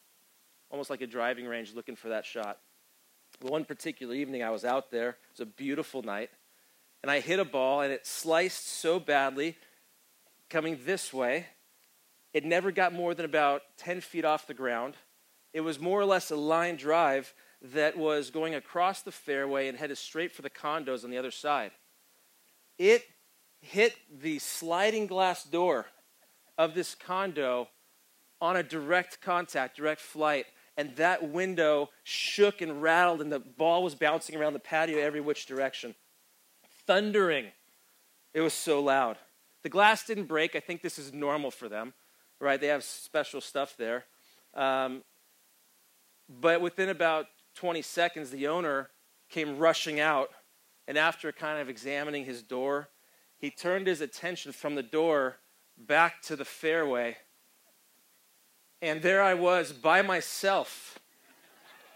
almost 0.69 0.89
like 0.89 1.01
a 1.01 1.07
driving 1.07 1.45
range 1.45 1.73
looking 1.73 1.95
for 1.95 2.09
that 2.09 2.25
shot. 2.25 2.59
One 3.41 3.65
particular 3.65 4.13
evening, 4.13 4.43
I 4.43 4.49
was 4.49 4.63
out 4.63 4.91
there. 4.91 5.09
It 5.09 5.39
was 5.39 5.39
a 5.41 5.45
beautiful 5.45 6.03
night 6.03 6.29
and 7.05 7.11
I 7.11 7.19
hit 7.19 7.37
a 7.37 7.45
ball 7.45 7.81
and 7.81 7.93
it 7.93 8.07
sliced 8.07 8.67
so 8.67 8.99
badly 8.99 9.55
coming 10.49 10.79
this 10.85 11.13
way. 11.13 11.45
It 12.33 12.43
never 12.43 12.71
got 12.71 12.93
more 12.93 13.13
than 13.13 13.25
about 13.25 13.61
10 13.77 14.01
feet 14.01 14.25
off 14.25 14.47
the 14.47 14.55
ground. 14.55 14.95
It 15.53 15.61
was 15.61 15.79
more 15.79 16.01
or 16.01 16.05
less 16.05 16.31
a 16.31 16.35
line 16.35 16.77
drive 16.77 17.31
that 17.61 17.95
was 17.95 18.31
going 18.31 18.55
across 18.55 19.03
the 19.03 19.11
fairway 19.11 19.67
and 19.67 19.77
headed 19.77 19.99
straight 19.99 20.31
for 20.31 20.41
the 20.41 20.49
condos 20.49 21.03
on 21.03 21.11
the 21.11 21.19
other 21.19 21.29
side. 21.29 21.73
It 22.79 23.03
hit 23.61 23.95
the 24.11 24.39
sliding 24.39 25.05
glass 25.05 25.43
door 25.43 25.85
of 26.57 26.73
this 26.73 26.95
condo 26.95 27.67
on 28.41 28.55
a 28.55 28.63
direct 28.63 29.21
contact, 29.21 29.77
direct 29.77 30.01
flight, 30.01 30.45
and 30.77 30.95
that 30.97 31.29
window 31.29 31.89
shook 32.03 32.61
and 32.61 32.81
rattled, 32.81 33.21
and 33.21 33.31
the 33.31 33.39
ball 33.39 33.83
was 33.83 33.95
bouncing 33.95 34.35
around 34.35 34.53
the 34.53 34.59
patio 34.59 34.99
every 34.99 35.21
which 35.21 35.45
direction 35.45 35.95
thundering. 36.85 37.47
It 38.33 38.41
was 38.41 38.53
so 38.53 38.81
loud. 38.81 39.17
The 39.63 39.69
glass 39.69 40.05
didn't 40.05 40.25
break. 40.25 40.55
I 40.55 40.59
think 40.59 40.81
this 40.81 40.99
is 40.99 41.13
normal 41.13 41.51
for 41.51 41.69
them, 41.69 41.93
right? 42.39 42.59
They 42.59 42.67
have 42.67 42.83
special 42.83 43.41
stuff 43.41 43.75
there. 43.77 44.05
Um, 44.53 45.03
but 46.29 46.61
within 46.61 46.89
about 46.89 47.27
20 47.55 47.81
seconds, 47.81 48.29
the 48.29 48.47
owner 48.47 48.89
came 49.29 49.57
rushing 49.57 49.99
out. 49.99 50.29
And 50.87 50.97
after 50.97 51.31
kind 51.31 51.59
of 51.59 51.69
examining 51.69 52.25
his 52.25 52.43
door, 52.43 52.89
he 53.37 53.49
turned 53.49 53.87
his 53.87 54.01
attention 54.01 54.51
from 54.51 54.75
the 54.75 54.83
door 54.83 55.37
back 55.77 56.21
to 56.23 56.35
the 56.35 56.45
fairway. 56.45 57.17
And 58.81 59.01
there 59.01 59.21
I 59.21 59.33
was 59.33 59.71
by 59.71 60.01
myself. 60.01 60.99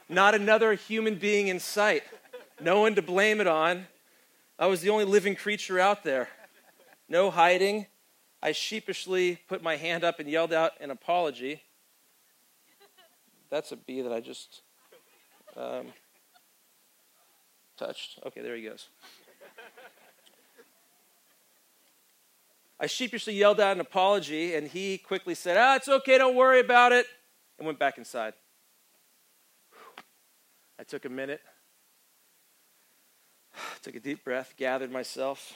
Not 0.08 0.34
another 0.34 0.74
human 0.74 1.16
being 1.16 1.48
in 1.48 1.60
sight. 1.60 2.04
No 2.60 2.82
one 2.82 2.96
to 2.96 3.02
blame 3.02 3.40
it 3.40 3.48
on. 3.48 3.88
I 4.58 4.68
was 4.68 4.82
the 4.82 4.90
only 4.90 5.06
living 5.06 5.36
creature 5.36 5.80
out 5.80 6.04
there. 6.04 6.30
No 7.08 7.30
hiding. 7.30 7.86
I 8.42 8.52
sheepishly 8.54 9.40
put 9.48 9.62
my 9.62 9.76
hand 9.76 10.04
up 10.04 10.20
and 10.20 10.30
yelled 10.30 10.54
out 10.54 10.72
an 10.80 10.92
apology. 10.92 11.62
That's 13.50 13.72
a 13.72 13.76
bee 13.76 14.02
that 14.02 14.12
I 14.12 14.20
just 14.20 14.62
um, 15.58 15.88
touched. 17.78 18.20
Okay, 18.26 18.42
there 18.42 18.56
he 18.56 18.64
goes. 18.64 18.90
I 22.80 22.88
sheepishly 22.88 23.34
yelled 23.34 23.60
out 23.60 23.74
an 23.74 23.82
apology, 23.82 24.56
and 24.56 24.68
he 24.68 24.98
quickly 24.98 25.36
said, 25.36 25.58
Ah, 25.58 25.76
it's 25.76 25.90
okay, 25.90 26.18
don't 26.18 26.36
worry 26.36 26.62
about 26.62 26.94
it, 26.94 27.06
and 27.58 27.66
went 27.66 27.78
back 27.78 27.98
inside. 27.98 28.34
I 30.80 30.84
took 30.84 31.04
a 31.04 31.10
minute, 31.10 31.42
took 33.82 33.96
a 33.96 34.00
deep 34.00 34.24
breath, 34.24 34.54
gathered 34.56 34.92
myself, 34.92 35.54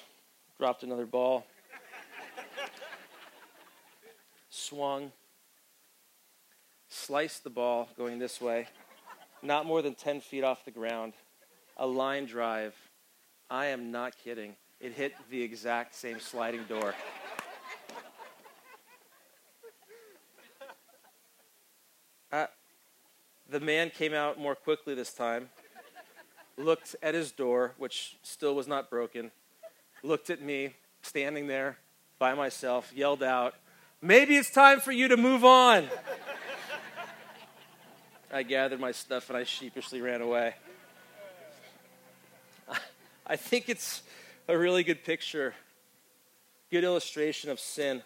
dropped 0.59 0.83
another 0.83 1.05
ball, 1.05 1.45
swung, 4.49 5.13
sliced 6.89 7.45
the 7.45 7.49
ball 7.49 7.87
going 7.97 8.19
this 8.19 8.41
way, 8.41 8.67
not 9.41 9.65
more 9.65 9.81
than 9.81 9.95
10 9.95 10.19
feet 10.19 10.43
off 10.43 10.65
the 10.65 10.71
ground, 10.71 11.13
a 11.77 11.87
line 11.87 12.25
drive. 12.25 12.75
I 13.49 13.67
am 13.67 13.91
not 13.91 14.17
kidding. 14.17 14.55
It 14.83 14.91
hit 14.91 15.13
the 15.29 15.41
exact 15.41 15.95
same 15.95 16.19
sliding 16.19 16.65
door. 16.65 16.93
Uh, 22.29 22.47
the 23.49 23.61
man 23.61 23.89
came 23.89 24.13
out 24.13 24.37
more 24.37 24.55
quickly 24.55 24.93
this 24.93 25.13
time, 25.13 25.47
looked 26.57 26.97
at 27.01 27.13
his 27.13 27.31
door, 27.31 27.75
which 27.77 28.17
still 28.23 28.55
was 28.55 28.67
not 28.67 28.89
broken, 28.89 29.31
looked 30.03 30.29
at 30.29 30.41
me 30.41 30.75
standing 31.01 31.47
there 31.47 31.77
by 32.19 32.33
myself, 32.33 32.91
yelled 32.93 33.23
out, 33.23 33.55
Maybe 34.01 34.35
it's 34.35 34.49
time 34.49 34.81
for 34.81 34.91
you 34.91 35.07
to 35.07 35.15
move 35.15 35.45
on. 35.45 35.87
I 38.33 38.43
gathered 38.43 38.81
my 38.81 38.91
stuff 38.91 39.29
and 39.29 39.37
I 39.37 39.45
sheepishly 39.45 40.01
ran 40.01 40.19
away. 40.19 40.55
I 43.25 43.37
think 43.37 43.69
it's 43.69 44.01
a 44.47 44.57
really 44.57 44.83
good 44.83 45.03
picture, 45.03 45.53
good 46.71 46.83
illustration 46.83 47.49
of 47.49 47.59
sin. 47.59 48.03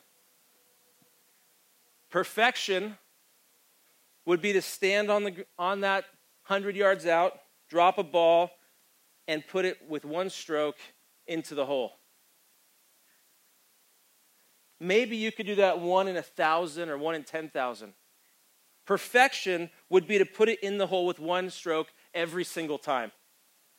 Perfection 2.09 2.97
would 4.25 4.41
be 4.41 4.53
to 4.53 4.61
stand 4.61 5.09
on, 5.09 5.23
the, 5.23 5.45
on 5.57 5.81
that 5.81 6.05
100 6.47 6.75
yards 6.75 7.05
out, 7.05 7.33
drop 7.69 7.97
a 7.97 8.03
ball, 8.03 8.51
and 9.27 9.45
put 9.47 9.65
it 9.65 9.77
with 9.89 10.05
one 10.05 10.29
stroke 10.29 10.77
into 11.25 11.55
the 11.55 11.65
hole. 11.65 11.93
Maybe 14.79 15.17
you 15.17 15.31
could 15.31 15.47
do 15.47 15.55
that 15.55 15.79
one 15.79 16.07
in 16.07 16.17
a 16.17 16.21
thousand 16.21 16.89
or 16.89 16.97
one 16.97 17.15
in 17.15 17.23
10,000. 17.23 17.93
Perfection 18.85 19.69
would 19.89 20.07
be 20.07 20.17
to 20.17 20.25
put 20.25 20.49
it 20.49 20.59
in 20.61 20.77
the 20.77 20.87
hole 20.87 21.05
with 21.05 21.19
one 21.19 21.49
stroke 21.49 21.87
every 22.13 22.43
single 22.43 22.77
time 22.77 23.11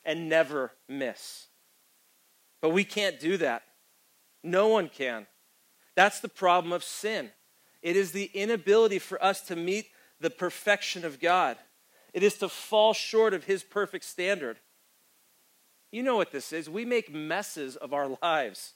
and 0.03 0.29
never 0.29 0.73
miss. 0.87 1.48
But 2.61 2.69
we 2.69 2.83
can't 2.83 3.19
do 3.19 3.37
that. 3.37 3.63
No 4.43 4.67
one 4.67 4.89
can. 4.89 5.27
That's 5.95 6.19
the 6.19 6.29
problem 6.29 6.73
of 6.73 6.83
sin. 6.83 7.31
It 7.81 7.95
is 7.95 8.11
the 8.11 8.29
inability 8.33 8.99
for 8.99 9.23
us 9.23 9.41
to 9.43 9.55
meet 9.55 9.87
the 10.19 10.29
perfection 10.29 11.05
of 11.05 11.19
God. 11.19 11.57
It 12.13 12.23
is 12.23 12.35
to 12.35 12.49
fall 12.49 12.93
short 12.93 13.33
of 13.33 13.45
His 13.45 13.63
perfect 13.63 14.05
standard. 14.05 14.59
You 15.91 16.03
know 16.03 16.17
what 16.17 16.31
this 16.31 16.53
is. 16.53 16.69
We 16.69 16.85
make 16.85 17.13
messes 17.13 17.75
of 17.75 17.93
our 17.93 18.17
lives. 18.21 18.73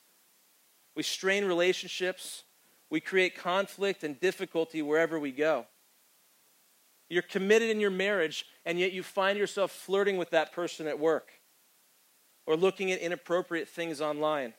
We 0.95 1.03
strain 1.03 1.45
relationships. 1.45 2.43
We 2.89 2.99
create 2.99 3.35
conflict 3.35 4.03
and 4.03 4.19
difficulty 4.19 4.81
wherever 4.81 5.19
we 5.19 5.31
go. 5.31 5.65
You're 7.09 7.21
committed 7.21 7.69
in 7.69 7.79
your 7.79 7.91
marriage, 7.91 8.45
and 8.65 8.79
yet 8.79 8.93
you 8.93 9.03
find 9.03 9.37
yourself 9.37 9.71
flirting 9.71 10.17
with 10.17 10.29
that 10.31 10.53
person 10.53 10.87
at 10.87 10.99
work 10.99 11.31
or 12.45 12.55
looking 12.55 12.91
at 12.91 12.99
inappropriate 12.99 13.67
things 13.67 14.01
online. 14.01 14.53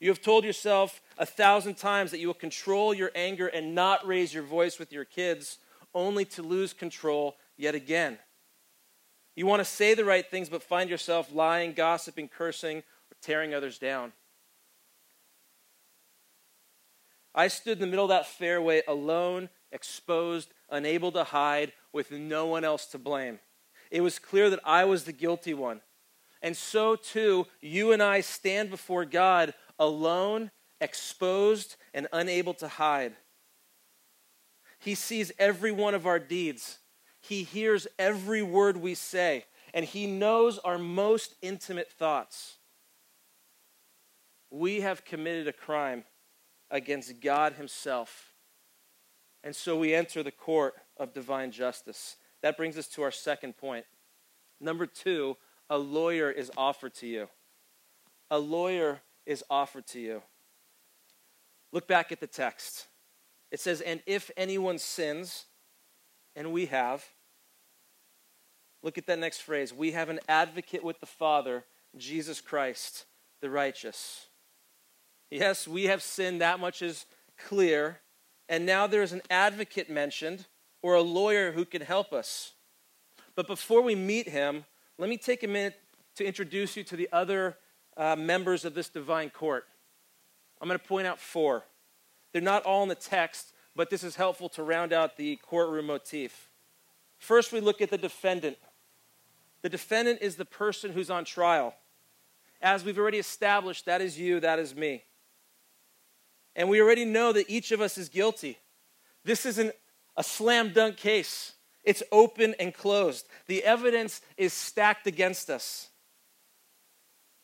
You 0.00 0.08
have 0.08 0.20
told 0.20 0.44
yourself 0.44 1.00
a 1.16 1.24
thousand 1.24 1.76
times 1.76 2.10
that 2.10 2.18
you 2.18 2.26
will 2.26 2.34
control 2.34 2.92
your 2.92 3.12
anger 3.14 3.46
and 3.46 3.74
not 3.74 4.06
raise 4.06 4.34
your 4.34 4.42
voice 4.42 4.78
with 4.78 4.92
your 4.92 5.04
kids 5.04 5.58
only 5.94 6.24
to 6.24 6.42
lose 6.42 6.72
control 6.72 7.36
yet 7.56 7.74
again. 7.74 8.18
You 9.36 9.46
want 9.46 9.60
to 9.60 9.64
say 9.64 9.94
the 9.94 10.04
right 10.04 10.28
things, 10.28 10.48
but 10.48 10.62
find 10.62 10.90
yourself 10.90 11.32
lying, 11.32 11.72
gossiping, 11.72 12.28
cursing, 12.28 12.78
or 12.78 13.16
tearing 13.22 13.54
others 13.54 13.78
down. 13.78 14.12
I 17.34 17.48
stood 17.48 17.78
in 17.78 17.80
the 17.80 17.86
middle 17.86 18.04
of 18.04 18.10
that 18.10 18.26
fairway 18.26 18.82
alone, 18.86 19.48
exposed, 19.70 20.52
unable 20.68 21.12
to 21.12 21.24
hide, 21.24 21.72
with 21.92 22.10
no 22.10 22.46
one 22.46 22.64
else 22.64 22.86
to 22.86 22.98
blame. 22.98 23.38
It 23.90 24.00
was 24.00 24.18
clear 24.18 24.50
that 24.50 24.60
I 24.64 24.84
was 24.84 25.04
the 25.04 25.12
guilty 25.12 25.54
one. 25.54 25.80
And 26.42 26.56
so 26.56 26.96
too, 26.96 27.46
you 27.60 27.92
and 27.92 28.02
I 28.02 28.20
stand 28.20 28.68
before 28.68 29.04
God 29.04 29.54
alone, 29.78 30.50
exposed, 30.80 31.76
and 31.94 32.08
unable 32.12 32.54
to 32.54 32.68
hide. 32.68 33.14
He 34.80 34.96
sees 34.96 35.30
every 35.38 35.70
one 35.70 35.94
of 35.94 36.06
our 36.06 36.18
deeds. 36.18 36.78
He 37.20 37.44
hears 37.44 37.86
every 37.98 38.42
word 38.42 38.76
we 38.76 38.96
say, 38.96 39.44
and 39.72 39.84
He 39.84 40.08
knows 40.08 40.58
our 40.58 40.78
most 40.78 41.36
intimate 41.40 41.90
thoughts. 41.92 42.56
We 44.50 44.80
have 44.80 45.04
committed 45.04 45.46
a 45.46 45.52
crime 45.52 46.02
against 46.68 47.20
God 47.20 47.52
Himself. 47.54 48.34
And 49.44 49.54
so 49.54 49.78
we 49.78 49.94
enter 49.94 50.22
the 50.22 50.32
court 50.32 50.74
of 50.96 51.12
divine 51.12 51.52
justice. 51.52 52.16
That 52.42 52.56
brings 52.56 52.76
us 52.76 52.88
to 52.88 53.02
our 53.02 53.10
second 53.12 53.56
point. 53.56 53.86
Number 54.60 54.86
two, 54.86 55.36
a 55.72 55.78
lawyer 55.78 56.30
is 56.30 56.50
offered 56.54 56.92
to 56.92 57.06
you. 57.06 57.28
A 58.30 58.38
lawyer 58.38 59.00
is 59.24 59.42
offered 59.48 59.86
to 59.86 60.00
you. 60.00 60.22
Look 61.72 61.88
back 61.88 62.12
at 62.12 62.20
the 62.20 62.26
text. 62.26 62.88
It 63.50 63.58
says, 63.58 63.80
And 63.80 64.02
if 64.04 64.30
anyone 64.36 64.78
sins, 64.78 65.46
and 66.36 66.52
we 66.52 66.66
have, 66.66 67.02
look 68.82 68.98
at 68.98 69.06
that 69.06 69.18
next 69.18 69.38
phrase. 69.38 69.72
We 69.72 69.92
have 69.92 70.10
an 70.10 70.20
advocate 70.28 70.84
with 70.84 71.00
the 71.00 71.06
Father, 71.06 71.64
Jesus 71.96 72.42
Christ, 72.42 73.06
the 73.40 73.48
righteous. 73.48 74.26
Yes, 75.30 75.66
we 75.66 75.84
have 75.84 76.02
sinned, 76.02 76.42
that 76.42 76.60
much 76.60 76.82
is 76.82 77.06
clear. 77.48 78.00
And 78.46 78.66
now 78.66 78.86
there's 78.86 79.12
an 79.12 79.22
advocate 79.30 79.88
mentioned, 79.88 80.44
or 80.82 80.96
a 80.96 81.00
lawyer 81.00 81.52
who 81.52 81.64
can 81.64 81.80
help 81.80 82.12
us. 82.12 82.52
But 83.34 83.46
before 83.46 83.80
we 83.80 83.94
meet 83.94 84.28
him, 84.28 84.66
let 84.98 85.08
me 85.08 85.16
take 85.16 85.42
a 85.42 85.48
minute 85.48 85.74
to 86.16 86.24
introduce 86.24 86.76
you 86.76 86.84
to 86.84 86.96
the 86.96 87.08
other 87.12 87.56
uh, 87.96 88.16
members 88.16 88.64
of 88.64 88.74
this 88.74 88.88
divine 88.88 89.30
court. 89.30 89.66
I'm 90.60 90.68
going 90.68 90.78
to 90.78 90.86
point 90.86 91.06
out 91.06 91.18
four. 91.18 91.64
They're 92.32 92.42
not 92.42 92.64
all 92.64 92.82
in 92.82 92.88
the 92.88 92.94
text, 92.94 93.52
but 93.74 93.90
this 93.90 94.04
is 94.04 94.16
helpful 94.16 94.48
to 94.50 94.62
round 94.62 94.92
out 94.92 95.16
the 95.16 95.36
courtroom 95.36 95.86
motif. 95.86 96.50
First, 97.18 97.52
we 97.52 97.60
look 97.60 97.80
at 97.80 97.90
the 97.90 97.98
defendant. 97.98 98.58
The 99.62 99.68
defendant 99.68 100.20
is 100.22 100.36
the 100.36 100.44
person 100.44 100.92
who's 100.92 101.10
on 101.10 101.24
trial. 101.24 101.74
As 102.60 102.84
we've 102.84 102.98
already 102.98 103.18
established, 103.18 103.86
that 103.86 104.00
is 104.00 104.18
you, 104.18 104.40
that 104.40 104.58
is 104.58 104.74
me. 104.74 105.04
And 106.54 106.68
we 106.68 106.80
already 106.80 107.04
know 107.04 107.32
that 107.32 107.48
each 107.48 107.72
of 107.72 107.80
us 107.80 107.96
is 107.96 108.08
guilty. 108.08 108.58
This 109.24 109.46
isn't 109.46 109.72
a 110.16 110.22
slam 110.22 110.72
dunk 110.72 110.96
case, 110.96 111.52
it's 111.84 112.02
open 112.12 112.54
and 112.60 112.72
closed. 112.72 113.26
The 113.46 113.64
evidence 113.64 114.20
is 114.36 114.52
stacked 114.52 115.06
against 115.06 115.50
us. 115.50 115.88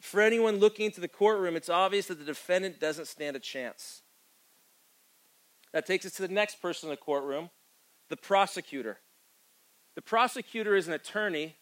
For 0.01 0.20
anyone 0.20 0.59
looking 0.59 0.87
into 0.87 1.01
the 1.01 1.09
courtroom, 1.09 1.57
it's 1.57 1.68
obvious 1.68 2.07
that 2.07 2.18
the 2.18 2.24
defendant 2.24 2.79
doesn't 2.79 3.09
stand 3.09 3.37
a 3.37 3.40
chance. 3.40 4.03
That 5.72 5.87
takes 5.87 6.07
us 6.07 6.12
to 6.12 6.22
the 6.22 6.33
next 6.33 6.62
person 6.62 6.88
in 6.88 6.90
the 6.90 6.96
courtroom 6.96 7.51
the 8.09 8.16
prosecutor. 8.16 8.98
The 9.94 10.03
prosecutor 10.03 10.74
is 10.74 10.88
an 10.88 10.94
attorney 10.94 11.57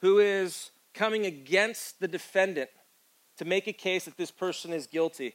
who 0.00 0.18
is 0.18 0.70
coming 0.94 1.26
against 1.26 2.00
the 2.00 2.06
defendant 2.06 2.70
to 3.38 3.44
make 3.44 3.66
a 3.66 3.72
case 3.72 4.04
that 4.04 4.16
this 4.16 4.30
person 4.30 4.72
is 4.72 4.86
guilty. 4.86 5.34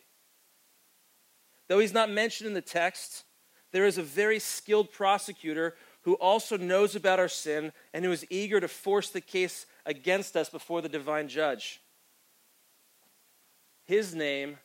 Though 1.68 1.80
he's 1.80 1.94
not 1.94 2.10
mentioned 2.10 2.48
in 2.48 2.54
the 2.54 2.62
text, 2.62 3.24
there 3.72 3.86
is 3.86 3.98
a 3.98 4.04
very 4.04 4.39
skilled 4.39 4.91
prosecutor 4.91 5.76
who 6.06 6.13
also 6.13 6.56
knows 6.56 6.96
about 6.96 7.20
our 7.20 7.28
sin 7.28 7.74
and 7.91 8.06
who 8.06 8.12
is 8.12 8.26
eager 8.30 8.60
to 8.60 8.68
force 8.68 9.10
the 9.10 9.20
case 9.20 9.65
against 9.88 10.38
us 10.38 10.50
before 10.50 10.80
the 10.82 10.88
divine 10.88 11.28
judge. 11.28 11.82
His 13.86 14.13
name 14.13 14.58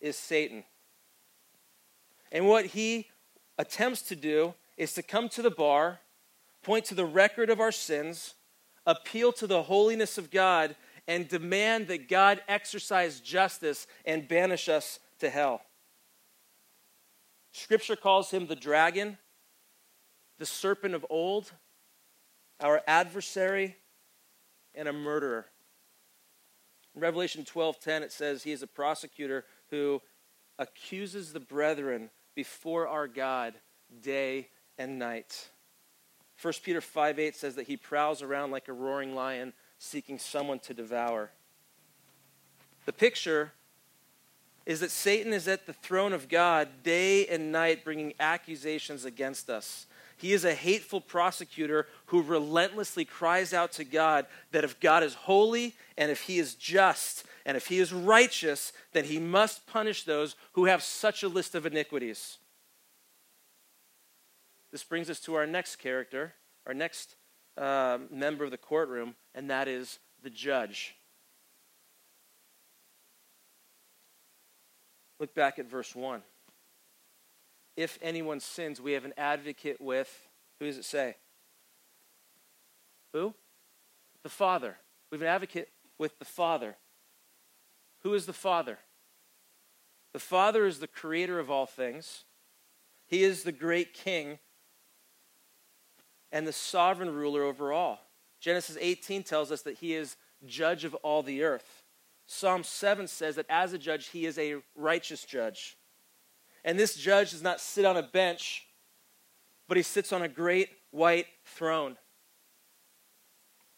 is 0.00 0.16
Satan. 0.16 0.64
And 2.32 2.48
what 2.48 2.66
he 2.66 3.06
attempts 3.56 4.02
to 4.02 4.16
do 4.16 4.54
is 4.76 4.92
to 4.94 5.02
come 5.02 5.28
to 5.28 5.42
the 5.42 5.50
bar, 5.50 6.00
point 6.62 6.84
to 6.86 6.96
the 6.96 7.06
record 7.06 7.50
of 7.50 7.60
our 7.60 7.72
sins, 7.72 8.34
appeal 8.84 9.32
to 9.34 9.46
the 9.46 9.62
holiness 9.62 10.18
of 10.18 10.32
God, 10.32 10.74
and 11.06 11.28
demand 11.28 11.86
that 11.86 12.08
God 12.08 12.42
exercise 12.48 13.20
justice 13.20 13.86
and 14.04 14.26
banish 14.26 14.68
us 14.68 14.98
to 15.20 15.30
hell. 15.30 15.62
Scripture 17.52 17.96
calls 17.96 18.32
him 18.32 18.48
the 18.48 18.56
dragon, 18.56 19.18
the 20.40 20.46
serpent 20.46 20.94
of 20.94 21.04
old, 21.10 21.52
our 22.60 22.80
adversary, 22.86 23.76
and 24.74 24.88
a 24.88 24.92
murderer. 24.92 25.44
In 26.94 27.02
Revelation 27.02 27.44
12:10 27.44 28.02
it 28.02 28.10
says 28.10 28.42
he 28.42 28.50
is 28.50 28.62
a 28.62 28.66
prosecutor 28.66 29.44
who 29.68 30.00
accuses 30.58 31.34
the 31.34 31.40
brethren 31.40 32.10
before 32.34 32.88
our 32.88 33.06
God 33.06 33.54
day 34.00 34.48
and 34.78 34.98
night. 34.98 35.50
1 36.40 36.54
Peter 36.62 36.80
5 36.80 37.18
8 37.18 37.36
says 37.36 37.54
that 37.56 37.66
he 37.66 37.76
prowls 37.76 38.22
around 38.22 38.50
like 38.50 38.68
a 38.68 38.72
roaring 38.72 39.14
lion 39.14 39.52
seeking 39.78 40.18
someone 40.18 40.58
to 40.60 40.72
devour. 40.72 41.32
The 42.86 42.94
picture 42.94 43.52
is 44.64 44.80
that 44.80 44.90
Satan 44.90 45.34
is 45.34 45.48
at 45.48 45.66
the 45.66 45.74
throne 45.74 46.14
of 46.14 46.30
God 46.30 46.82
day 46.82 47.26
and 47.26 47.52
night 47.52 47.84
bringing 47.84 48.14
accusations 48.18 49.04
against 49.04 49.50
us. 49.50 49.86
He 50.20 50.34
is 50.34 50.44
a 50.44 50.54
hateful 50.54 51.00
prosecutor 51.00 51.86
who 52.06 52.20
relentlessly 52.20 53.06
cries 53.06 53.54
out 53.54 53.72
to 53.72 53.84
God 53.84 54.26
that 54.52 54.64
if 54.64 54.78
God 54.78 55.02
is 55.02 55.14
holy 55.14 55.74
and 55.96 56.10
if 56.10 56.20
he 56.22 56.38
is 56.38 56.54
just 56.54 57.24
and 57.46 57.56
if 57.56 57.68
he 57.68 57.78
is 57.78 57.90
righteous, 57.90 58.74
then 58.92 59.04
he 59.04 59.18
must 59.18 59.66
punish 59.66 60.04
those 60.04 60.36
who 60.52 60.66
have 60.66 60.82
such 60.82 61.22
a 61.22 61.28
list 61.28 61.54
of 61.54 61.64
iniquities. 61.64 62.36
This 64.70 64.84
brings 64.84 65.08
us 65.08 65.20
to 65.20 65.36
our 65.36 65.46
next 65.46 65.76
character, 65.76 66.34
our 66.66 66.74
next 66.74 67.16
uh, 67.56 67.96
member 68.10 68.44
of 68.44 68.50
the 68.50 68.58
courtroom, 68.58 69.14
and 69.34 69.48
that 69.48 69.68
is 69.68 70.00
the 70.22 70.28
judge. 70.28 70.96
Look 75.18 75.34
back 75.34 75.58
at 75.58 75.64
verse 75.64 75.96
1 75.96 76.20
if 77.76 77.98
anyone 78.02 78.40
sins, 78.40 78.80
we 78.80 78.92
have 78.92 79.04
an 79.04 79.14
advocate 79.16 79.80
with, 79.80 80.28
who 80.58 80.66
does 80.66 80.78
it 80.78 80.84
say? 80.84 81.16
Who? 83.12 83.34
The 84.22 84.28
Father. 84.28 84.76
We 85.10 85.16
have 85.16 85.22
an 85.22 85.28
advocate 85.28 85.68
with 85.98 86.18
the 86.18 86.24
Father. 86.24 86.76
Who 88.02 88.14
is 88.14 88.26
the 88.26 88.32
Father? 88.32 88.78
The 90.12 90.18
Father 90.18 90.66
is 90.66 90.80
the 90.80 90.86
creator 90.86 91.38
of 91.38 91.50
all 91.50 91.66
things. 91.66 92.24
He 93.06 93.22
is 93.22 93.42
the 93.42 93.52
great 93.52 93.94
king 93.94 94.38
and 96.32 96.46
the 96.46 96.52
sovereign 96.52 97.12
ruler 97.12 97.42
over 97.42 97.72
all. 97.72 98.06
Genesis 98.40 98.76
18 98.80 99.22
tells 99.22 99.52
us 99.52 99.62
that 99.62 99.78
he 99.78 99.94
is 99.94 100.16
judge 100.46 100.84
of 100.84 100.94
all 100.96 101.22
the 101.22 101.42
earth. 101.42 101.82
Psalm 102.26 102.62
7 102.62 103.08
says 103.08 103.36
that 103.36 103.46
as 103.48 103.72
a 103.72 103.78
judge, 103.78 104.08
he 104.08 104.24
is 104.24 104.38
a 104.38 104.56
righteous 104.76 105.24
judge. 105.24 105.76
And 106.64 106.78
this 106.78 106.94
judge 106.94 107.30
does 107.30 107.42
not 107.42 107.60
sit 107.60 107.84
on 107.84 107.96
a 107.96 108.02
bench, 108.02 108.66
but 109.68 109.76
he 109.76 109.82
sits 109.82 110.12
on 110.12 110.22
a 110.22 110.28
great 110.28 110.68
white 110.90 111.26
throne. 111.44 111.96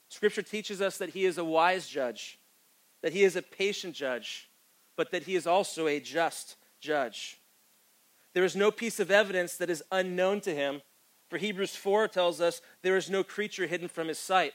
Scripture 0.09 0.43
teaches 0.43 0.83
us 0.83 0.99
that 0.99 1.11
he 1.11 1.25
is 1.25 1.39
a 1.39 1.45
wise 1.45 1.87
judge, 1.87 2.39
that 3.03 3.13
he 3.13 3.25
is 3.25 3.37
a 3.37 3.43
patient 3.43 3.95
judge, 3.95 4.51
but 4.97 5.11
that 5.11 5.23
he 5.23 5.37
is 5.37 5.47
also 5.47 5.87
a 5.87 6.01
just 6.01 6.57
judge. 6.81 7.39
There 8.35 8.45
is 8.45 8.57
no 8.57 8.71
piece 8.71 9.01
of 9.01 9.11
evidence 9.11 9.57
that 9.57 9.71
is 9.71 9.83
unknown 9.91 10.41
to 10.43 10.55
him, 10.55 10.83
for 11.29 11.39
Hebrews 11.39 11.77
4 11.77 12.09
tells 12.09 12.41
us 12.41 12.61
there 12.83 12.97
is 12.97 13.09
no 13.09 13.23
creature 13.23 13.67
hidden 13.67 13.89
from 13.89 14.09
his 14.09 14.19
sight. 14.19 14.53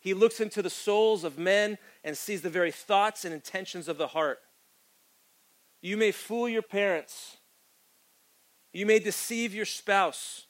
He 0.00 0.12
looks 0.12 0.38
into 0.38 0.60
the 0.60 0.68
souls 0.68 1.24
of 1.24 1.38
men 1.38 1.78
and 2.02 2.16
sees 2.16 2.42
the 2.42 2.50
very 2.50 2.70
thoughts 2.70 3.24
and 3.24 3.32
intentions 3.32 3.88
of 3.88 3.96
the 3.96 4.08
heart. 4.08 4.40
You 5.80 5.96
may 5.96 6.12
fool 6.12 6.46
your 6.46 6.62
parents, 6.62 7.38
you 8.74 8.84
may 8.84 8.98
deceive 8.98 9.54
your 9.54 9.64
spouse. 9.64 10.46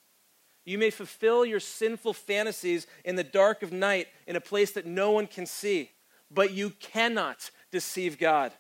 You 0.64 0.78
may 0.78 0.90
fulfill 0.90 1.44
your 1.44 1.60
sinful 1.60 2.14
fantasies 2.14 2.86
in 3.04 3.16
the 3.16 3.22
dark 3.22 3.62
of 3.62 3.70
night 3.70 4.08
in 4.26 4.34
a 4.34 4.40
place 4.40 4.72
that 4.72 4.86
no 4.86 5.10
one 5.10 5.26
can 5.26 5.44
see, 5.44 5.90
but 6.30 6.50
you 6.50 6.70
cannot 6.70 7.50
deceive 7.70 8.18
God. 8.18 8.52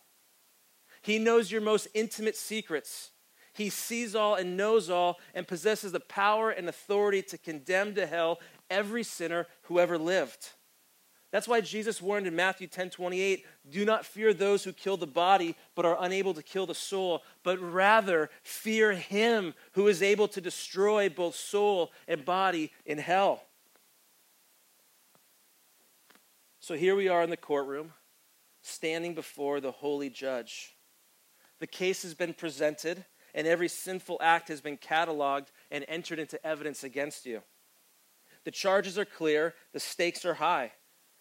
He 1.00 1.18
knows 1.18 1.50
your 1.50 1.62
most 1.62 1.88
intimate 1.94 2.36
secrets. 2.36 3.10
He 3.54 3.70
sees 3.70 4.14
all 4.14 4.34
and 4.34 4.56
knows 4.56 4.90
all 4.90 5.18
and 5.34 5.48
possesses 5.48 5.92
the 5.92 6.00
power 6.00 6.50
and 6.50 6.68
authority 6.68 7.22
to 7.22 7.38
condemn 7.38 7.94
to 7.94 8.06
hell 8.06 8.40
every 8.68 9.02
sinner 9.02 9.46
who 9.62 9.78
ever 9.78 9.96
lived. 9.96 10.50
That's 11.34 11.48
why 11.48 11.62
Jesus 11.62 12.00
warned 12.00 12.28
in 12.28 12.36
Matthew 12.36 12.68
10 12.68 12.90
28, 12.90 13.44
do 13.68 13.84
not 13.84 14.06
fear 14.06 14.32
those 14.32 14.62
who 14.62 14.72
kill 14.72 14.96
the 14.96 15.04
body 15.04 15.56
but 15.74 15.84
are 15.84 15.96
unable 15.98 16.32
to 16.32 16.44
kill 16.44 16.64
the 16.64 16.76
soul, 16.76 17.24
but 17.42 17.60
rather 17.60 18.30
fear 18.44 18.92
him 18.92 19.52
who 19.72 19.88
is 19.88 20.00
able 20.00 20.28
to 20.28 20.40
destroy 20.40 21.08
both 21.08 21.34
soul 21.34 21.90
and 22.06 22.24
body 22.24 22.70
in 22.86 22.98
hell. 22.98 23.42
So 26.60 26.76
here 26.76 26.94
we 26.94 27.08
are 27.08 27.24
in 27.24 27.30
the 27.30 27.36
courtroom, 27.36 27.94
standing 28.62 29.16
before 29.16 29.60
the 29.60 29.72
holy 29.72 30.10
judge. 30.10 30.76
The 31.58 31.66
case 31.66 32.04
has 32.04 32.14
been 32.14 32.34
presented, 32.34 33.06
and 33.34 33.48
every 33.48 33.66
sinful 33.66 34.18
act 34.22 34.46
has 34.50 34.60
been 34.60 34.76
cataloged 34.76 35.48
and 35.72 35.84
entered 35.88 36.20
into 36.20 36.46
evidence 36.46 36.84
against 36.84 37.26
you. 37.26 37.42
The 38.44 38.52
charges 38.52 38.96
are 38.96 39.04
clear, 39.04 39.54
the 39.72 39.80
stakes 39.80 40.24
are 40.24 40.34
high 40.34 40.70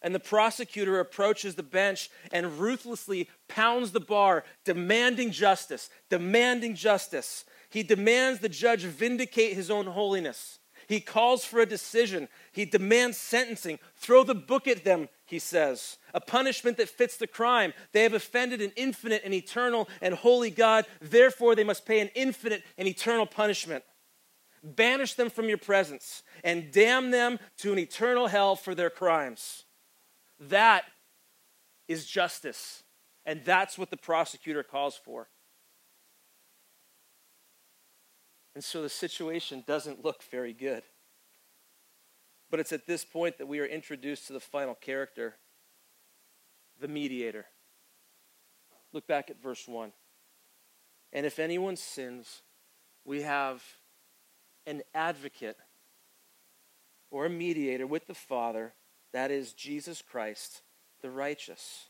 and 0.04 0.14
the 0.14 0.20
prosecutor 0.20 1.00
approaches 1.00 1.54
the 1.54 1.62
bench 1.62 2.10
and 2.30 2.58
ruthlessly 2.58 3.28
pounds 3.48 3.92
the 3.92 4.00
bar, 4.00 4.44
demanding 4.64 5.30
justice, 5.30 5.88
demanding 6.10 6.74
justice. 6.74 7.46
He 7.70 7.82
demands 7.82 8.38
the 8.38 8.50
judge 8.50 8.82
vindicate 8.82 9.54
his 9.54 9.70
own 9.70 9.86
holiness. 9.86 10.58
He 10.86 11.00
calls 11.00 11.46
for 11.46 11.60
a 11.60 11.66
decision. 11.66 12.28
He 12.52 12.66
demands 12.66 13.16
sentencing. 13.16 13.78
Throw 13.96 14.22
the 14.22 14.34
book 14.34 14.68
at 14.68 14.84
them, 14.84 15.08
he 15.24 15.38
says. 15.38 15.96
A 16.12 16.20
punishment 16.20 16.76
that 16.76 16.90
fits 16.90 17.16
the 17.16 17.26
crime. 17.26 17.72
They 17.92 18.02
have 18.02 18.12
offended 18.12 18.60
an 18.60 18.72
infinite 18.76 19.22
and 19.24 19.32
eternal 19.32 19.88
and 20.02 20.12
holy 20.12 20.50
God. 20.50 20.84
Therefore, 21.00 21.54
they 21.54 21.64
must 21.64 21.86
pay 21.86 22.00
an 22.00 22.10
infinite 22.14 22.62
and 22.76 22.86
eternal 22.86 23.24
punishment. 23.24 23.84
Banish 24.62 25.14
them 25.14 25.30
from 25.30 25.48
your 25.48 25.58
presence 25.58 26.22
and 26.42 26.70
damn 26.70 27.10
them 27.10 27.38
to 27.58 27.72
an 27.72 27.78
eternal 27.78 28.26
hell 28.26 28.54
for 28.54 28.74
their 28.74 28.90
crimes. 28.90 29.64
That 30.38 30.84
is 31.88 32.06
justice. 32.06 32.82
And 33.26 33.42
that's 33.44 33.78
what 33.78 33.90
the 33.90 33.96
prosecutor 33.96 34.62
calls 34.62 34.96
for. 34.96 35.28
And 38.54 38.62
so 38.62 38.82
the 38.82 38.88
situation 38.88 39.64
doesn't 39.66 40.04
look 40.04 40.22
very 40.30 40.52
good. 40.52 40.82
But 42.50 42.60
it's 42.60 42.72
at 42.72 42.86
this 42.86 43.04
point 43.04 43.38
that 43.38 43.46
we 43.46 43.58
are 43.60 43.66
introduced 43.66 44.28
to 44.28 44.32
the 44.32 44.40
final 44.40 44.74
character, 44.74 45.36
the 46.80 46.86
mediator. 46.86 47.46
Look 48.92 49.06
back 49.08 49.30
at 49.30 49.42
verse 49.42 49.66
1. 49.66 49.92
And 51.12 51.26
if 51.26 51.38
anyone 51.38 51.76
sins, 51.76 52.42
we 53.04 53.22
have 53.22 53.62
an 54.66 54.82
advocate 54.94 55.56
or 57.10 57.26
a 57.26 57.30
mediator 57.30 57.86
with 57.86 58.06
the 58.06 58.14
Father 58.14 58.74
that 59.14 59.30
is 59.30 59.52
Jesus 59.52 60.02
Christ, 60.02 60.62
the 61.00 61.08
righteous. 61.08 61.84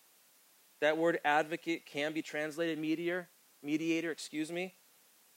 That 0.82 0.98
word 0.98 1.18
advocate 1.24 1.87
can 1.87 2.12
be 2.12 2.20
translated 2.20 2.78
mediator, 2.78 3.30
mediator, 3.62 4.10
excuse 4.10 4.52
me, 4.52 4.74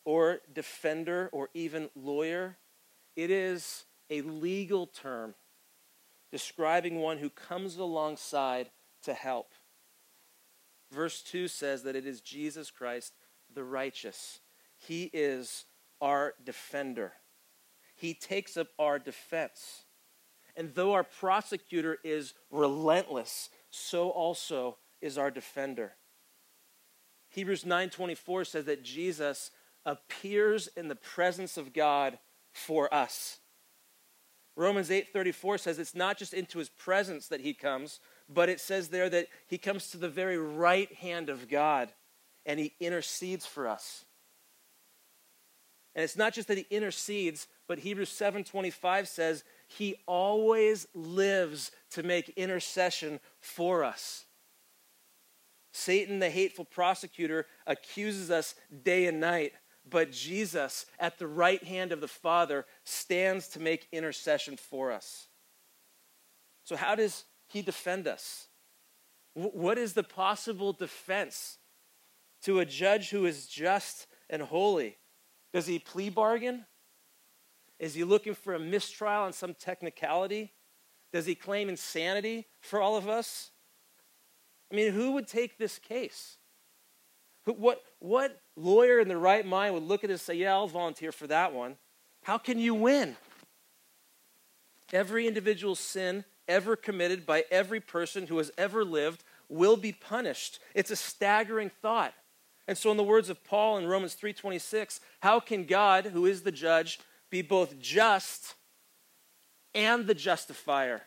or 0.03 0.41
defender 0.51 1.29
or 1.31 1.49
even 1.53 1.89
lawyer. 1.95 2.57
It 3.15 3.31
is 3.31 3.85
a 4.09 4.21
legal 4.21 4.85
term 4.85 5.33
describing 6.29 6.99
one 6.99 7.19
who 7.19 7.29
comes 7.29 7.77
alongside 7.77 8.69
to 9.03 9.13
help. 9.13 9.53
Verse 10.91 11.21
2 11.21 11.47
says 11.47 11.83
that 11.83 11.95
it 11.95 12.05
is 12.05 12.19
Jesus 12.19 12.69
Christ, 12.69 13.13
the 13.53 13.63
righteous. 13.63 14.41
He 14.75 15.09
is 15.13 15.63
our 16.01 16.33
defender. 16.43 17.13
He 17.95 18.13
takes 18.13 18.57
up 18.57 18.67
our 18.77 18.99
defense. 18.99 19.85
And 20.57 20.73
though 20.73 20.93
our 20.93 21.03
prosecutor 21.03 21.99
is 22.03 22.33
relentless, 22.49 23.49
so 23.69 24.09
also 24.09 24.77
is 25.01 25.17
our 25.17 25.29
defender. 25.29 25.93
Hebrews 27.29 27.63
9:24 27.63 28.43
says 28.47 28.65
that 28.65 28.83
Jesus 28.83 29.51
appears 29.85 30.67
in 30.67 30.87
the 30.87 30.95
presence 30.95 31.57
of 31.57 31.73
God 31.73 32.17
for 32.51 32.91
us. 32.91 33.39
Romans 34.55 34.89
8:34 34.89 35.59
says 35.59 35.77
it's 35.77 35.93
not 35.93 36.17
just 36.17 36.33
into 36.33 36.57
his 36.57 36.69
presence 36.69 37.27
that 37.27 37.41
he 37.41 37.53
comes, 37.53 37.99
but 38.27 38.49
it 38.49 38.59
says 38.59 38.89
there 38.89 39.09
that 39.09 39.27
he 39.45 39.59
comes 39.59 39.91
to 39.91 39.97
the 39.97 40.09
very 40.09 40.37
right 40.37 40.91
hand 40.95 41.29
of 41.29 41.47
God 41.47 41.93
and 42.47 42.59
he 42.59 42.73
intercedes 42.79 43.45
for 43.45 43.67
us. 43.67 44.05
And 45.93 46.03
it's 46.03 46.17
not 46.17 46.33
just 46.33 46.47
that 46.47 46.57
he 46.57 46.65
intercedes, 46.71 47.47
but 47.67 47.79
Hebrews 47.79 48.09
7:25 48.09 49.07
says 49.07 49.43
he 49.67 49.95
always 50.05 50.87
lives 50.93 51.71
to 51.91 52.03
make 52.03 52.29
intercession 52.29 53.19
for 53.39 53.83
us. 53.83 54.25
Satan, 55.73 56.19
the 56.19 56.29
hateful 56.29 56.65
prosecutor, 56.65 57.45
accuses 57.67 58.31
us 58.31 58.55
day 58.83 59.05
and 59.05 59.19
night, 59.19 59.53
but 59.87 60.11
Jesus, 60.11 60.85
at 60.99 61.19
the 61.19 61.27
right 61.27 61.63
hand 61.63 61.91
of 61.91 62.01
the 62.01 62.07
Father, 62.07 62.65
stands 62.83 63.47
to 63.49 63.59
make 63.59 63.87
intercession 63.91 64.57
for 64.57 64.91
us. 64.91 65.27
So, 66.63 66.75
how 66.75 66.95
does 66.95 67.25
he 67.47 67.61
defend 67.61 68.07
us? 68.07 68.47
What 69.33 69.77
is 69.77 69.93
the 69.93 70.03
possible 70.03 70.73
defense 70.73 71.57
to 72.41 72.59
a 72.59 72.65
judge 72.65 73.09
who 73.11 73.25
is 73.25 73.45
just 73.45 74.07
and 74.29 74.41
holy? 74.41 74.97
Does 75.53 75.67
he 75.67 75.79
plea 75.79 76.09
bargain? 76.09 76.65
Is 77.79 77.93
he 77.93 78.03
looking 78.03 78.33
for 78.33 78.53
a 78.53 78.59
mistrial 78.59 79.23
on 79.23 79.33
some 79.33 79.53
technicality? 79.53 80.53
Does 81.13 81.25
he 81.25 81.35
claim 81.35 81.69
insanity 81.69 82.47
for 82.59 82.81
all 82.81 82.97
of 82.97 83.07
us? 83.07 83.51
I 84.71 84.75
mean, 84.75 84.93
who 84.93 85.11
would 85.13 85.27
take 85.27 85.57
this 85.57 85.79
case? 85.79 86.37
What, 87.45 87.81
what 87.99 88.41
lawyer 88.57 88.99
in 88.99 89.07
the 89.07 89.15
right 89.15 89.45
mind 89.45 89.73
would 89.73 89.83
look 89.83 90.03
at 90.03 90.09
it 90.09 90.13
and 90.13 90.19
say, 90.19 90.33
Yeah, 90.35 90.53
I'll 90.53 90.67
volunteer 90.67 91.11
for 91.11 91.27
that 91.27 91.53
one? 91.53 91.77
How 92.23 92.37
can 92.37 92.59
you 92.59 92.73
win? 92.73 93.15
Every 94.91 95.27
individual 95.27 95.75
sin 95.75 96.25
ever 96.47 96.75
committed 96.75 97.25
by 97.25 97.45
every 97.51 97.79
person 97.79 98.27
who 98.27 98.37
has 98.37 98.51
ever 98.57 98.83
lived 98.83 99.23
will 99.49 99.77
be 99.77 99.91
punished. 99.91 100.59
It's 100.73 100.91
a 100.91 100.95
staggering 100.95 101.71
thought. 101.81 102.13
And 102.67 102.77
so 102.77 102.91
in 102.91 102.97
the 102.97 103.03
words 103.03 103.29
of 103.29 103.43
Paul 103.45 103.77
in 103.77 103.87
Romans 103.87 104.15
3:26, 104.15 104.99
how 105.21 105.39
can 105.39 105.65
God, 105.65 106.07
who 106.07 106.25
is 106.25 106.43
the 106.43 106.51
judge, 106.51 106.99
be 107.29 107.41
both 107.41 107.79
just 107.79 108.55
and 109.73 110.07
the 110.07 110.15
justifier? 110.15 111.01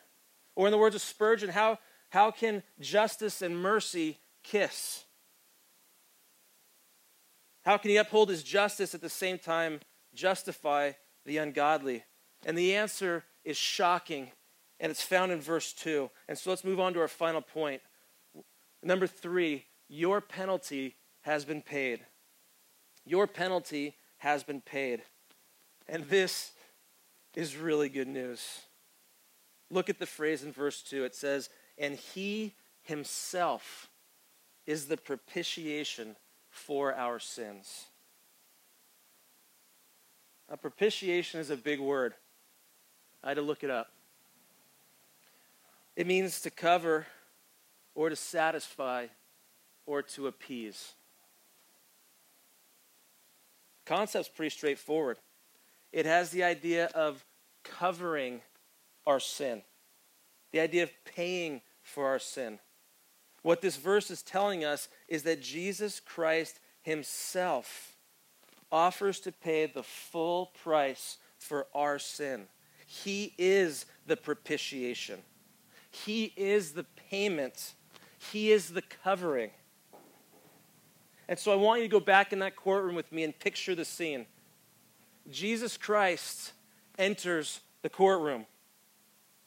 Or 0.56 0.66
in 0.66 0.72
the 0.72 0.78
words 0.78 0.94
of 0.94 1.02
Spurgeon, 1.02 1.50
how, 1.50 1.78
how 2.10 2.30
can 2.30 2.62
justice 2.80 3.42
and 3.42 3.56
mercy 3.56 4.18
kiss? 4.42 5.04
How 7.62 7.76
can 7.76 7.90
he 7.90 7.96
uphold 7.96 8.30
his 8.30 8.42
justice 8.42 8.94
at 8.94 9.00
the 9.00 9.08
same 9.08 9.38
time 9.38 9.80
justify 10.14 10.92
the 11.24 11.38
ungodly? 11.38 12.04
And 12.46 12.56
the 12.56 12.74
answer 12.74 13.24
is 13.44 13.56
shocking, 13.56 14.30
and 14.78 14.90
it's 14.90 15.02
found 15.02 15.30
in 15.30 15.40
verse 15.40 15.72
2. 15.72 16.10
And 16.28 16.38
so 16.38 16.50
let's 16.50 16.64
move 16.64 16.80
on 16.80 16.94
to 16.94 17.00
our 17.00 17.08
final 17.08 17.42
point. 17.42 17.82
Number 18.82 19.06
three, 19.06 19.66
your 19.88 20.20
penalty 20.20 20.96
has 21.22 21.44
been 21.44 21.60
paid. 21.60 22.00
Your 23.04 23.26
penalty 23.26 23.96
has 24.18 24.42
been 24.42 24.60
paid. 24.60 25.02
And 25.90 26.04
this 26.04 26.52
is 27.34 27.56
really 27.56 27.88
good 27.88 28.06
news. 28.06 28.60
Look 29.70 29.90
at 29.90 29.98
the 29.98 30.06
phrase 30.06 30.44
in 30.44 30.52
verse 30.52 30.82
2. 30.82 31.02
It 31.02 31.16
says, 31.16 31.50
And 31.76 31.96
he 31.96 32.54
himself 32.82 33.90
is 34.66 34.86
the 34.86 34.96
propitiation 34.96 36.14
for 36.48 36.94
our 36.94 37.18
sins. 37.18 37.86
Now, 40.48 40.56
propitiation 40.56 41.40
is 41.40 41.50
a 41.50 41.56
big 41.56 41.80
word. 41.80 42.14
I 43.24 43.28
had 43.28 43.34
to 43.34 43.42
look 43.42 43.64
it 43.64 43.70
up. 43.70 43.90
It 45.96 46.06
means 46.06 46.40
to 46.42 46.50
cover 46.50 47.08
or 47.96 48.10
to 48.10 48.16
satisfy 48.16 49.06
or 49.86 50.02
to 50.02 50.28
appease. 50.28 50.92
Concept's 53.86 54.28
pretty 54.28 54.50
straightforward. 54.50 55.18
It 55.92 56.06
has 56.06 56.30
the 56.30 56.44
idea 56.44 56.86
of 56.94 57.24
covering 57.64 58.40
our 59.06 59.20
sin, 59.20 59.62
the 60.52 60.60
idea 60.60 60.84
of 60.84 60.92
paying 61.04 61.62
for 61.82 62.06
our 62.06 62.18
sin. 62.18 62.58
What 63.42 63.62
this 63.62 63.76
verse 63.76 64.10
is 64.10 64.22
telling 64.22 64.64
us 64.64 64.88
is 65.08 65.22
that 65.22 65.42
Jesus 65.42 66.00
Christ 66.00 66.60
himself 66.82 67.96
offers 68.70 69.20
to 69.20 69.32
pay 69.32 69.66
the 69.66 69.82
full 69.82 70.52
price 70.62 71.18
for 71.38 71.66
our 71.74 71.98
sin. 71.98 72.46
He 72.86 73.34
is 73.38 73.86
the 74.06 74.16
propitiation. 74.16 75.20
He 75.90 76.32
is 76.36 76.72
the 76.72 76.84
payment. 77.10 77.74
He 78.30 78.52
is 78.52 78.70
the 78.70 78.82
covering. 78.82 79.50
And 81.28 81.38
so 81.38 81.52
I 81.52 81.56
want 81.56 81.80
you 81.80 81.88
to 81.88 81.92
go 81.92 82.00
back 82.00 82.32
in 82.32 82.40
that 82.40 82.56
courtroom 82.56 82.94
with 82.94 83.10
me 83.12 83.24
and 83.24 83.36
picture 83.36 83.74
the 83.74 83.84
scene. 83.84 84.26
Jesus 85.30 85.76
Christ 85.76 86.52
enters 86.98 87.60
the 87.82 87.88
courtroom. 87.88 88.46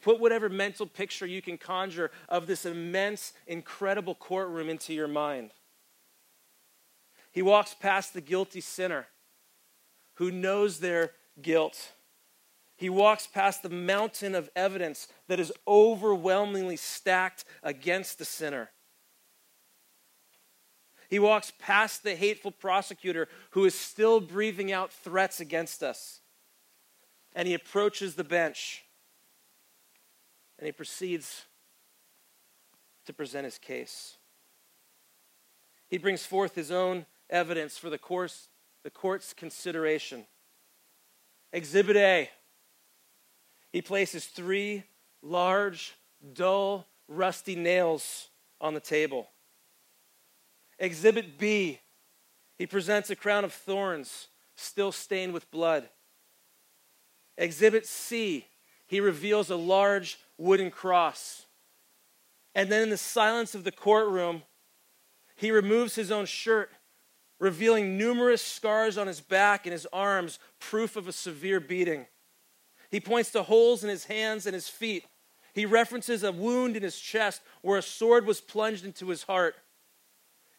Put 0.02 0.20
whatever 0.20 0.50
mental 0.50 0.86
picture 0.86 1.26
you 1.26 1.42
can 1.42 1.58
conjure 1.58 2.12
of 2.28 2.46
this 2.46 2.66
immense, 2.66 3.34
incredible 3.48 4.16
courtroom 4.16 4.70
into 4.70 4.94
your 4.94 5.08
mind. 5.08 5.52
He 7.32 7.42
walks 7.42 7.74
past 7.74 8.14
the 8.14 8.22
guilty 8.22 8.62
sinner 8.62 9.08
who 10.16 10.30
knows 10.30 10.80
their 10.80 11.12
guilt. 11.42 11.92
He 12.76 12.90
walks 12.90 13.28
past 13.28 13.64
the 13.64 13.70
mountain 13.70 14.36
of 14.36 14.50
evidence 14.56 15.08
that 15.28 15.40
is 15.40 15.54
overwhelmingly 15.68 16.76
stacked 16.76 17.46
against 17.64 18.20
the 18.20 18.26
sinner. 18.26 18.70
He 21.14 21.20
walks 21.20 21.54
past 21.60 22.02
the 22.02 22.16
hateful 22.16 22.50
prosecutor 22.50 23.28
who 23.52 23.66
is 23.66 23.76
still 23.76 24.20
breathing 24.20 24.72
out 24.72 24.92
threats 24.92 25.40
against 25.40 25.84
us. 25.84 26.22
And 27.36 27.48
he 27.48 27.54
approaches 27.54 28.16
the 28.16 28.24
bench 28.24 28.84
and 30.58 30.66
he 30.66 30.72
proceeds 30.72 31.46
to 33.06 33.14
present 33.14 33.46
his 33.46 33.60
case. 33.60 34.18
He 35.88 36.00
brings 36.00 36.26
forth 36.26 36.56
his 36.56 36.72
own 36.72 37.06
evidence 37.30 37.78
for 37.78 37.92
the, 37.92 38.00
course, 38.00 38.48
the 38.82 38.90
court's 38.90 39.36
consideration. 39.36 40.26
Exhibit 41.52 41.96
A. 41.96 42.32
He 43.72 43.84
places 43.84 44.26
three 44.26 44.86
large, 45.22 45.94
dull, 46.34 46.88
rusty 47.08 47.56
nails 47.56 48.30
on 48.60 48.74
the 48.74 48.80
table. 48.80 49.30
Exhibit 50.84 51.38
B, 51.38 51.80
he 52.58 52.68
presents 52.68 53.10
a 53.10 53.16
crown 53.16 53.46
of 53.46 53.54
thorns, 53.54 54.28
still 54.58 54.92
stained 54.92 55.34
with 55.34 55.50
blood. 55.50 55.88
Exhibit 57.38 57.88
C, 57.88 58.48
he 58.86 59.00
reveals 59.00 59.50
a 59.50 59.56
large 59.56 60.20
wooden 60.38 60.70
cross. 60.70 61.46
And 62.54 62.70
then 62.70 62.82
in 62.82 62.90
the 62.90 62.98
silence 62.98 63.56
of 63.56 63.64
the 63.64 63.72
courtroom, 63.72 64.44
he 65.38 65.52
removes 65.52 65.96
his 65.96 66.12
own 66.12 66.26
shirt, 66.26 66.70
revealing 67.40 67.98
numerous 67.98 68.42
scars 68.42 68.98
on 68.98 69.08
his 69.08 69.22
back 69.22 69.66
and 69.66 69.72
his 69.72 69.88
arms, 69.94 70.38
proof 70.60 70.98
of 70.98 71.08
a 71.08 71.14
severe 71.14 71.62
beating. 71.62 72.08
He 72.92 73.00
points 73.00 73.32
to 73.32 73.44
holes 73.44 73.86
in 73.86 73.90
his 73.90 74.04
hands 74.04 74.46
and 74.46 74.54
his 74.54 74.68
feet. 74.68 75.06
He 75.54 75.66
references 75.66 76.24
a 76.24 76.34
wound 76.34 76.76
in 76.76 76.84
his 76.84 77.00
chest 77.00 77.42
where 77.62 77.78
a 77.78 77.82
sword 77.82 78.26
was 78.26 78.42
plunged 78.42 78.84
into 78.84 79.08
his 79.08 79.24
heart 79.24 79.56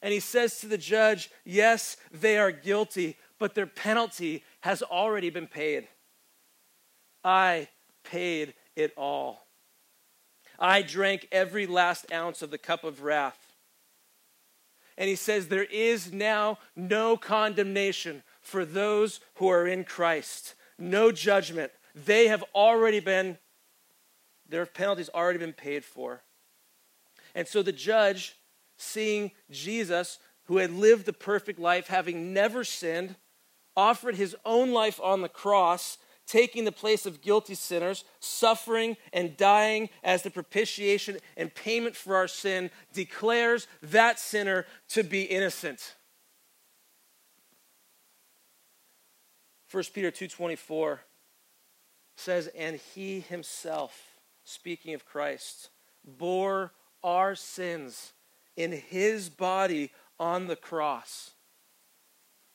and 0.05 0.13
he 0.13 0.21
says 0.21 0.61
to 0.61 0.67
the 0.67 0.77
judge, 0.77 1.31
Yes, 1.47 1.97
they 2.13 2.37
are 2.37 2.53
guilty, 2.53 3.17
but 3.39 3.55
their 3.55 3.67
penalty 3.67 4.45
has 4.61 4.83
already 4.83 5.31
been 5.31 5.47
paid. 5.47 5.89
I 7.25 7.69
paid 8.05 8.53
it 8.77 8.93
all. 8.99 9.47
I 10.59 10.83
drank 10.83 11.27
every 11.33 11.67
last 11.67 12.13
ounce 12.13 12.43
of 12.43 12.51
the 12.51 12.59
cup 12.59 12.85
of 12.85 13.03
wrath. 13.03 13.55
And 14.99 15.09
he 15.09 15.17
says, 15.17 15.49
There 15.49 15.65
is 15.65 16.13
now 16.13 16.59
no 16.77 17.17
condemnation 17.17 18.25
for 18.43 18.67
those 18.67 19.21
who 19.37 19.49
are 19.49 19.67
in 19.67 19.85
Christ, 19.85 20.55
no 20.79 21.13
judgment. 21.13 21.73
They 21.95 22.29
have 22.29 22.45
already 22.55 23.01
been, 23.01 23.39
their 24.47 24.67
penalty's 24.67 25.09
already 25.09 25.39
been 25.39 25.55
paid 25.55 25.83
for. 25.83 26.21
And 27.35 27.49
so 27.49 27.63
the 27.63 27.73
judge 27.73 28.37
seeing 28.77 29.31
Jesus, 29.51 30.19
who 30.45 30.59
had 30.59 30.71
lived 30.71 31.07
the 31.07 31.13
perfect 31.13 31.59
life, 31.59 31.87
having 31.87 32.33
never 32.33 32.65
sinned, 32.65 33.17
offered 33.77 34.17
his 34.17 34.37
own 34.45 34.73
life 34.73 35.01
on 35.03 35.23
the 35.23 35.29
cross, 35.29 35.99
taking 36.27 36.65
the 36.65 36.73
place 36.73 37.07
of 37.07 37.21
guilty 37.21 37.55
sinners, 37.55 38.05
suffering 38.21 38.97
and 39.13 39.37
dying 39.37 39.89
as 40.03 40.23
the 40.23 40.31
propitiation 40.31 41.19
and 41.37 41.55
payment 41.55 41.97
for 41.97 42.17
our 42.17 42.29
sin, 42.29 42.71
declares 42.93 43.67
that 43.83 44.19
sinner 44.19 44.67
to 44.89 45.03
be 45.03 45.23
innocent. 45.23 45.95
1 49.75 49.83
Peter 49.93 50.13
2:24 50.13 51.01
says 52.17 52.47
and 52.57 52.77
he 52.95 53.19
himself 53.19 54.21
speaking 54.45 54.95
of 54.95 55.05
Christ 55.05 55.71
bore 56.05 56.73
our 57.03 57.35
sins 57.35 58.13
in 58.57 58.73
his 58.73 59.29
body 59.29 59.91
on 60.19 60.47
the 60.47 60.57
cross 60.57 61.33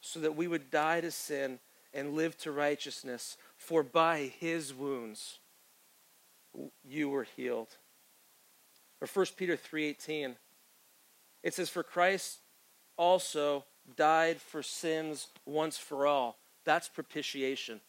so 0.01 0.19
that 0.19 0.35
we 0.35 0.47
would 0.47 0.71
die 0.71 1.01
to 1.01 1.11
sin 1.11 1.59
and 1.93 2.13
live 2.13 2.37
to 2.37 2.51
righteousness. 2.51 3.37
For 3.57 3.83
by 3.83 4.31
his 4.39 4.73
wounds 4.73 5.39
you 6.83 7.09
were 7.09 7.27
healed. 7.35 7.69
Or 9.01 9.07
1 9.07 9.25
peter 9.37 9.57
3.18 9.57 10.35
it 11.41 11.53
says 11.53 11.69
for 11.69 11.83
christ 11.83 12.39
also 12.97 13.63
died 13.95 14.41
for 14.41 14.61
sins 14.61 15.27
once 15.45 15.77
for 15.77 16.05
all. 16.05 16.37
That's 16.65 16.89
propitiation. 16.89 17.81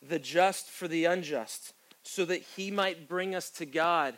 The 0.00 0.18
just 0.18 0.70
for 0.70 0.88
the 0.88 1.04
unjust 1.04 1.74
so 2.02 2.24
that 2.24 2.42
he 2.56 2.70
might 2.70 3.08
bring 3.08 3.34
us 3.34 3.50
to 3.50 3.66
god. 3.66 4.16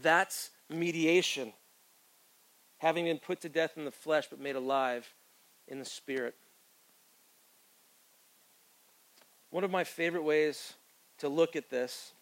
That's 0.00 0.50
mediation, 0.72 1.52
having 2.78 3.04
been 3.04 3.18
put 3.18 3.40
to 3.42 3.48
death 3.48 3.72
in 3.76 3.84
the 3.84 3.90
flesh 3.90 4.26
but 4.28 4.40
made 4.40 4.56
alive 4.56 5.12
in 5.68 5.78
the 5.78 5.84
spirit. 5.84 6.34
One 9.50 9.64
of 9.64 9.70
my 9.70 9.84
favorite 9.84 10.22
ways 10.22 10.74
to 11.18 11.28
look 11.28 11.56
at 11.56 11.70
this 11.70 12.12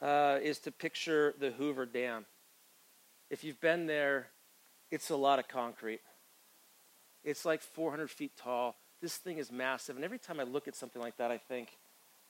uh, 0.00 0.38
is 0.42 0.58
to 0.60 0.70
picture 0.72 1.34
the 1.38 1.50
Hoover 1.50 1.86
Dam. 1.86 2.26
If 3.30 3.42
you've 3.42 3.60
been 3.60 3.86
there, 3.86 4.28
it's 4.90 5.10
a 5.10 5.16
lot 5.16 5.38
of 5.38 5.48
concrete. 5.48 6.00
It's 7.24 7.44
like 7.44 7.62
400 7.62 8.10
feet 8.10 8.32
tall. 8.36 8.76
This 9.00 9.16
thing 9.16 9.38
is 9.38 9.50
massive. 9.50 9.96
And 9.96 10.04
every 10.04 10.18
time 10.18 10.38
I 10.38 10.44
look 10.44 10.68
at 10.68 10.76
something 10.76 11.00
like 11.00 11.16
that, 11.16 11.30
I 11.30 11.38
think, 11.38 11.78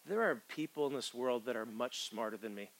there 0.06 0.22
are 0.22 0.42
people 0.48 0.86
in 0.86 0.94
this 0.94 1.12
world 1.12 1.46
that 1.46 1.56
are 1.56 1.66
much 1.66 2.08
smarter 2.08 2.36
than 2.36 2.54
me. 2.54 2.70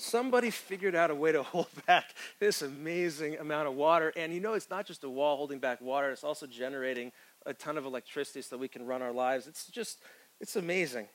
Somebody 0.00 0.50
figured 0.50 0.94
out 0.94 1.10
a 1.10 1.14
way 1.14 1.30
to 1.32 1.42
hold 1.44 1.68
back 1.86 2.14
this 2.38 2.62
amazing 2.62 3.36
amount 3.38 3.68
of 3.68 3.74
water. 3.74 4.12
And 4.16 4.32
you 4.32 4.40
know, 4.40 4.54
it's 4.54 4.70
not 4.70 4.86
just 4.86 5.04
a 5.04 5.10
wall 5.10 5.36
holding 5.36 5.58
back 5.58 5.80
water, 5.80 6.10
it's 6.10 6.24
also 6.24 6.46
generating 6.46 7.12
a 7.46 7.52
ton 7.52 7.76
of 7.76 7.84
electricity 7.84 8.42
so 8.42 8.56
we 8.56 8.68
can 8.68 8.86
run 8.86 9.02
our 9.02 9.12
lives. 9.12 9.46
It's 9.46 9.66
just, 9.66 9.98
it's 10.40 10.56
amazing. 10.56 11.06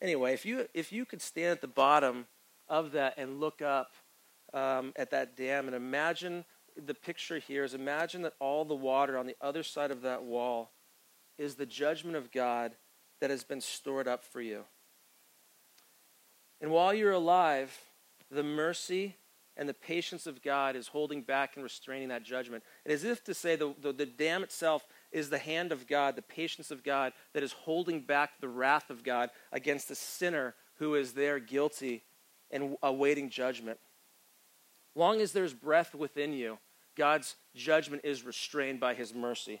Anyway, 0.00 0.32
if 0.32 0.46
you, 0.46 0.66
if 0.74 0.92
you 0.92 1.04
could 1.04 1.20
stand 1.20 1.50
at 1.50 1.60
the 1.60 1.66
bottom 1.66 2.26
of 2.68 2.92
that 2.92 3.14
and 3.18 3.40
look 3.40 3.60
up 3.60 3.92
um, 4.54 4.92
at 4.96 5.10
that 5.10 5.36
dam 5.36 5.66
and 5.66 5.74
imagine 5.74 6.44
the 6.76 6.94
picture 6.94 7.38
here 7.38 7.64
is 7.64 7.74
imagine 7.74 8.22
that 8.22 8.34
all 8.38 8.64
the 8.64 8.74
water 8.74 9.18
on 9.18 9.26
the 9.26 9.36
other 9.40 9.62
side 9.62 9.90
of 9.90 10.02
that 10.02 10.22
wall 10.22 10.70
is 11.36 11.56
the 11.56 11.66
judgment 11.66 12.16
of 12.16 12.30
God 12.30 12.76
that 13.20 13.30
has 13.30 13.44
been 13.44 13.60
stored 13.60 14.06
up 14.06 14.22
for 14.24 14.40
you. 14.40 14.64
And 16.60 16.70
while 16.70 16.94
you're 16.94 17.12
alive, 17.12 17.76
the 18.30 18.42
mercy 18.42 19.16
and 19.56 19.68
the 19.68 19.74
patience 19.74 20.26
of 20.26 20.42
God 20.42 20.76
is 20.76 20.88
holding 20.88 21.22
back 21.22 21.54
and 21.54 21.62
restraining 21.62 22.08
that 22.08 22.22
judgment. 22.22 22.64
And 22.84 22.94
as 22.94 23.04
if 23.04 23.22
to 23.24 23.34
say 23.34 23.56
the, 23.56 23.74
the, 23.80 23.92
the, 23.92 24.06
dam 24.06 24.42
itself 24.42 24.86
is 25.12 25.28
the 25.28 25.38
hand 25.38 25.72
of 25.72 25.86
God, 25.86 26.16
the 26.16 26.22
patience 26.22 26.70
of 26.70 26.82
God 26.82 27.12
that 27.34 27.42
is 27.42 27.52
holding 27.52 28.00
back 28.00 28.40
the 28.40 28.48
wrath 28.48 28.90
of 28.90 29.02
God 29.02 29.30
against 29.52 29.88
the 29.88 29.94
sinner 29.94 30.54
who 30.76 30.94
is 30.94 31.12
there 31.12 31.38
guilty 31.38 32.04
and 32.50 32.76
awaiting 32.82 33.28
judgment. 33.28 33.78
Long 34.94 35.20
as 35.20 35.32
there's 35.32 35.52
breath 35.52 35.94
within 35.94 36.32
you, 36.32 36.58
God's 36.96 37.36
judgment 37.54 38.02
is 38.04 38.24
restrained 38.24 38.80
by 38.80 38.94
his 38.94 39.14
mercy. 39.14 39.60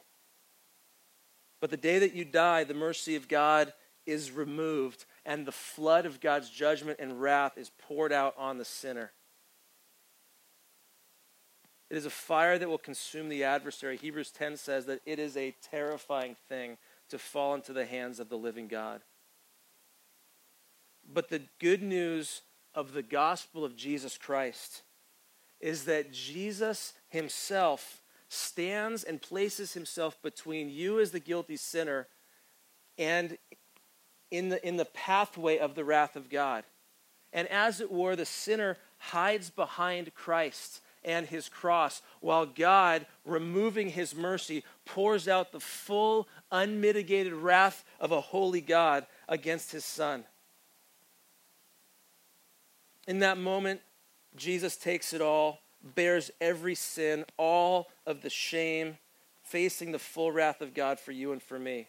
But 1.60 1.70
the 1.70 1.76
day 1.76 1.98
that 1.98 2.14
you 2.14 2.24
die, 2.24 2.64
the 2.64 2.74
mercy 2.74 3.16
of 3.16 3.28
God 3.28 3.72
is 4.06 4.32
removed, 4.32 5.04
and 5.24 5.46
the 5.46 5.52
flood 5.52 6.06
of 6.06 6.20
God's 6.20 6.50
judgment 6.50 6.98
and 7.00 7.20
wrath 7.20 7.58
is 7.58 7.70
poured 7.78 8.12
out 8.12 8.34
on 8.38 8.58
the 8.58 8.64
sinner. 8.64 9.12
It 11.90 11.96
is 11.96 12.06
a 12.06 12.10
fire 12.10 12.58
that 12.58 12.68
will 12.68 12.78
consume 12.78 13.28
the 13.28 13.44
adversary. 13.44 13.96
Hebrews 13.96 14.30
10 14.30 14.56
says 14.56 14.86
that 14.86 15.00
it 15.04 15.18
is 15.18 15.36
a 15.36 15.56
terrifying 15.60 16.36
thing 16.48 16.78
to 17.08 17.18
fall 17.18 17.54
into 17.54 17.72
the 17.72 17.84
hands 17.84 18.20
of 18.20 18.28
the 18.28 18.38
living 18.38 18.68
God. 18.68 19.02
But 21.12 21.28
the 21.28 21.42
good 21.58 21.82
news 21.82 22.42
of 22.74 22.92
the 22.92 23.02
gospel 23.02 23.64
of 23.64 23.76
Jesus 23.76 24.16
Christ 24.16 24.82
is 25.60 25.84
that 25.84 26.12
Jesus 26.12 26.94
himself 27.08 28.02
stands 28.28 29.02
and 29.02 29.20
places 29.20 29.74
himself 29.74 30.16
between 30.22 30.70
you 30.70 31.00
as 31.00 31.10
the 31.10 31.18
guilty 31.18 31.56
sinner 31.56 32.06
and 32.96 33.36
in 34.30 34.48
the, 34.48 34.66
in 34.66 34.76
the 34.76 34.84
pathway 34.84 35.58
of 35.58 35.74
the 35.74 35.84
wrath 35.84 36.16
of 36.16 36.30
God. 36.30 36.64
And 37.32 37.48
as 37.48 37.80
it 37.80 37.90
were, 37.90 38.16
the 38.16 38.26
sinner 38.26 38.76
hides 38.98 39.50
behind 39.50 40.14
Christ 40.14 40.80
and 41.04 41.26
his 41.26 41.48
cross, 41.48 42.02
while 42.20 42.44
God, 42.44 43.06
removing 43.24 43.88
his 43.88 44.14
mercy, 44.14 44.64
pours 44.84 45.28
out 45.28 45.52
the 45.52 45.60
full, 45.60 46.28
unmitigated 46.50 47.32
wrath 47.32 47.84
of 47.98 48.12
a 48.12 48.20
holy 48.20 48.60
God 48.60 49.06
against 49.28 49.72
his 49.72 49.84
son. 49.84 50.24
In 53.06 53.20
that 53.20 53.38
moment, 53.38 53.80
Jesus 54.36 54.76
takes 54.76 55.12
it 55.12 55.22
all, 55.22 55.60
bears 55.82 56.30
every 56.40 56.74
sin, 56.74 57.24
all 57.36 57.88
of 58.06 58.20
the 58.20 58.30
shame, 58.30 58.98
facing 59.42 59.92
the 59.92 59.98
full 59.98 60.30
wrath 60.30 60.60
of 60.60 60.74
God 60.74 61.00
for 61.00 61.12
you 61.12 61.32
and 61.32 61.42
for 61.42 61.58
me. 61.58 61.88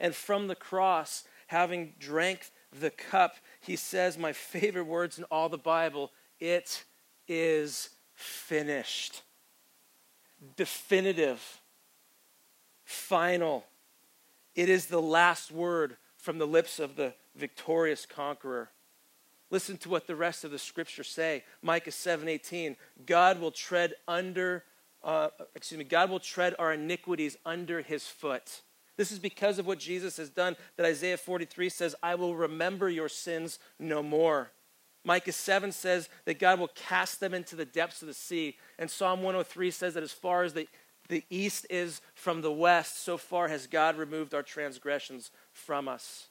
And 0.00 0.14
from 0.14 0.48
the 0.48 0.54
cross, 0.54 1.24
having 1.46 1.94
drank 1.98 2.50
the 2.78 2.90
cup, 2.90 3.36
he 3.60 3.76
says, 3.76 4.18
My 4.18 4.32
favorite 4.32 4.84
words 4.84 5.18
in 5.18 5.24
all 5.24 5.48
the 5.48 5.58
Bible 5.58 6.12
it 6.40 6.84
is 7.28 7.90
finished. 8.14 9.22
Definitive. 10.56 11.60
Final. 12.84 13.64
It 14.54 14.68
is 14.68 14.86
the 14.86 15.00
last 15.00 15.50
word 15.50 15.96
from 16.16 16.38
the 16.38 16.46
lips 16.46 16.78
of 16.78 16.96
the 16.96 17.14
victorious 17.34 18.06
conqueror. 18.06 18.70
Listen 19.50 19.76
to 19.78 19.88
what 19.88 20.06
the 20.06 20.16
rest 20.16 20.44
of 20.44 20.50
the 20.50 20.58
scriptures 20.58 21.08
say. 21.08 21.44
Micah 21.62 21.90
7:18. 21.90 22.76
God 23.06 23.40
will 23.40 23.50
tread 23.50 23.94
under 24.08 24.64
uh, 25.04 25.28
excuse 25.54 25.78
me, 25.78 25.84
God 25.84 26.10
will 26.10 26.18
tread 26.18 26.54
our 26.58 26.72
iniquities 26.72 27.36
under 27.44 27.82
his 27.82 28.06
foot. 28.06 28.62
This 28.96 29.10
is 29.10 29.18
because 29.18 29.58
of 29.58 29.66
what 29.66 29.78
Jesus 29.78 30.16
has 30.18 30.30
done 30.30 30.56
that 30.76 30.86
Isaiah 30.86 31.16
43 31.16 31.68
says, 31.68 31.94
I 32.02 32.14
will 32.14 32.36
remember 32.36 32.88
your 32.88 33.08
sins 33.08 33.58
no 33.78 34.02
more. 34.02 34.52
Micah 35.04 35.32
7 35.32 35.72
says 35.72 36.08
that 36.24 36.38
God 36.38 36.58
will 36.58 36.70
cast 36.74 37.20
them 37.20 37.34
into 37.34 37.56
the 37.56 37.64
depths 37.64 38.02
of 38.02 38.08
the 38.08 38.14
sea. 38.14 38.56
And 38.78 38.90
Psalm 38.90 39.20
103 39.20 39.70
says 39.70 39.94
that 39.94 40.02
as 40.02 40.12
far 40.12 40.44
as 40.44 40.54
the, 40.54 40.66
the 41.08 41.24
east 41.28 41.66
is 41.68 42.00
from 42.14 42.40
the 42.40 42.52
west, 42.52 43.02
so 43.02 43.18
far 43.18 43.48
has 43.48 43.66
God 43.66 43.96
removed 43.96 44.32
our 44.32 44.42
transgressions 44.42 45.30
from 45.52 45.88
us. 45.88 46.28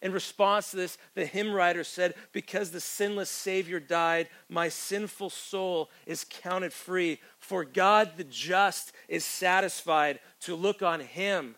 In 0.00 0.12
response 0.12 0.70
to 0.70 0.76
this, 0.76 0.98
the 1.14 1.24
hymn 1.26 1.52
writer 1.52 1.82
said, 1.82 2.14
Because 2.32 2.70
the 2.70 2.80
sinless 2.80 3.30
Savior 3.30 3.80
died, 3.80 4.28
my 4.48 4.68
sinful 4.68 5.30
soul 5.30 5.90
is 6.06 6.26
counted 6.28 6.72
free. 6.72 7.20
For 7.38 7.64
God 7.64 8.12
the 8.16 8.24
just 8.24 8.92
is 9.08 9.24
satisfied 9.24 10.20
to 10.40 10.54
look 10.54 10.82
on 10.82 11.00
him 11.00 11.56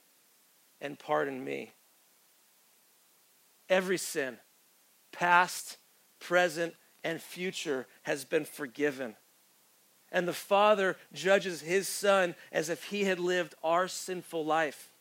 and 0.87 0.99
pardon 0.99 1.44
me. 1.44 1.72
Every 3.68 3.99
sin, 3.99 4.38
past, 5.12 5.79
present, 6.20 6.75
and 7.03 7.20
future, 7.20 7.88
has 8.03 8.25
been 8.25 8.44
forgiven. 8.44 9.16
And 10.12 10.29
the 10.29 10.33
Father 10.33 10.96
judges 11.12 11.61
his 11.61 11.88
Son 11.88 12.37
as 12.53 12.68
if 12.68 12.85
he 12.85 13.03
had 13.03 13.18
lived 13.18 13.57
our 13.64 13.88
sinful 13.88 14.44
life. 14.44 14.92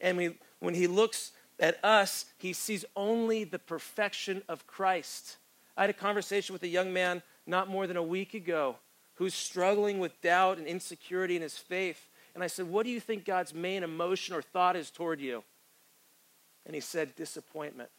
And 0.00 0.18
we, 0.18 0.38
when 0.58 0.74
he 0.74 0.88
looks 0.88 1.30
at 1.60 1.82
us, 1.84 2.24
he 2.36 2.52
sees 2.52 2.84
only 2.96 3.44
the 3.44 3.60
perfection 3.60 4.42
of 4.48 4.66
Christ. 4.66 5.36
I 5.76 5.82
had 5.82 5.90
a 5.90 5.94
conversation 5.94 6.52
with 6.52 6.64
a 6.64 6.68
young 6.68 6.92
man 6.92 7.22
not 7.46 7.70
more 7.70 7.86
than 7.86 7.96
a 7.96 8.02
week 8.02 8.34
ago 8.34 8.76
who's 9.14 9.34
struggling 9.34 10.00
with 10.00 10.20
doubt 10.20 10.58
and 10.58 10.66
insecurity 10.66 11.36
in 11.36 11.42
his 11.42 11.56
faith. 11.56 12.08
And 12.34 12.42
I 12.42 12.46
said, 12.46 12.68
What 12.68 12.84
do 12.84 12.90
you 12.90 13.00
think 13.00 13.24
God's 13.24 13.54
main 13.54 13.82
emotion 13.82 14.34
or 14.34 14.42
thought 14.42 14.76
is 14.76 14.90
toward 14.90 15.20
you? 15.20 15.44
And 16.66 16.74
he 16.74 16.80
said, 16.80 17.14
Disappointment. 17.16 17.90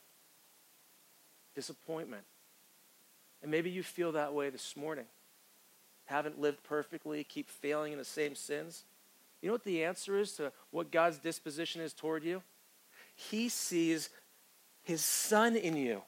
Disappointment. 1.55 2.23
And 3.41 3.51
maybe 3.51 3.69
you 3.69 3.83
feel 3.83 4.13
that 4.13 4.33
way 4.33 4.49
this 4.49 4.75
morning. 4.75 5.05
Haven't 6.05 6.39
lived 6.39 6.63
perfectly, 6.63 7.23
keep 7.23 7.49
failing 7.49 7.91
in 7.91 7.97
the 7.97 8.05
same 8.05 8.35
sins. 8.35 8.83
You 9.41 9.47
know 9.47 9.53
what 9.53 9.63
the 9.63 9.83
answer 9.83 10.17
is 10.17 10.33
to 10.33 10.51
what 10.71 10.91
God's 10.91 11.17
disposition 11.17 11.81
is 11.81 11.93
toward 11.93 12.23
you? 12.23 12.41
He 13.15 13.49
sees 13.49 14.09
his 14.83 15.03
son 15.03 15.55
in 15.55 15.75
you. 15.75 16.01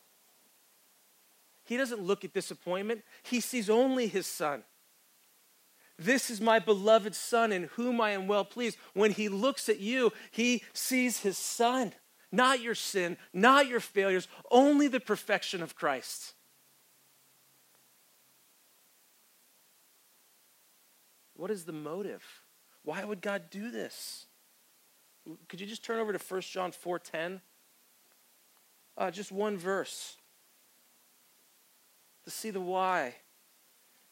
He 1.66 1.78
doesn't 1.78 2.02
look 2.02 2.24
at 2.24 2.34
disappointment, 2.34 3.04
he 3.24 3.40
sees 3.40 3.70
only 3.70 4.08
his 4.08 4.28
son. 4.28 4.64
This 5.98 6.30
is 6.30 6.42
my 6.42 6.60
beloved 6.60 7.16
Son 7.16 7.52
in 7.52 7.64
whom 7.76 8.02
I 8.02 8.12
am 8.12 8.28
well 8.28 8.44
pleased. 8.44 8.78
When 8.94 9.12
he 9.12 9.30
looks 9.30 9.70
at 9.70 9.80
you, 9.80 10.12
he 10.32 10.64
sees 10.74 11.20
his 11.20 11.38
Son, 11.38 11.94
not 12.32 12.62
your 12.62 12.76
sin, 12.76 13.18
not 13.34 13.68
your 13.68 13.80
failures, 13.80 14.28
only 14.52 14.88
the 14.88 15.00
perfection 15.00 15.64
of 15.64 15.76
Christ. 15.76 16.34
What 21.36 21.52
is 21.52 21.64
the 21.64 21.74
motive? 21.74 22.24
Why 22.84 23.04
would 23.04 23.22
God 23.22 23.50
do 23.50 23.72
this? 23.72 24.26
Could 25.48 25.60
you 25.60 25.68
just 25.68 25.84
turn 25.84 26.00
over 26.00 26.14
to 26.14 26.20
1 26.20 26.42
John 26.42 26.72
4:10? 26.72 27.42
Uh, 28.98 29.12
just 29.12 29.32
one 29.32 29.58
verse 29.58 30.18
to 32.24 32.32
see 32.32 32.50
the 32.50 32.62
why. 32.62 33.16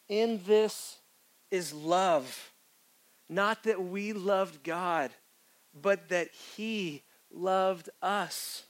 In 0.08 0.42
this 0.44 0.98
is 1.54 1.72
love. 1.72 2.52
Not 3.28 3.62
that 3.62 3.82
we 3.82 4.12
loved 4.12 4.64
God, 4.64 5.12
but 5.80 6.08
that 6.08 6.28
He 6.56 7.02
loved 7.32 7.88
us 8.02 8.64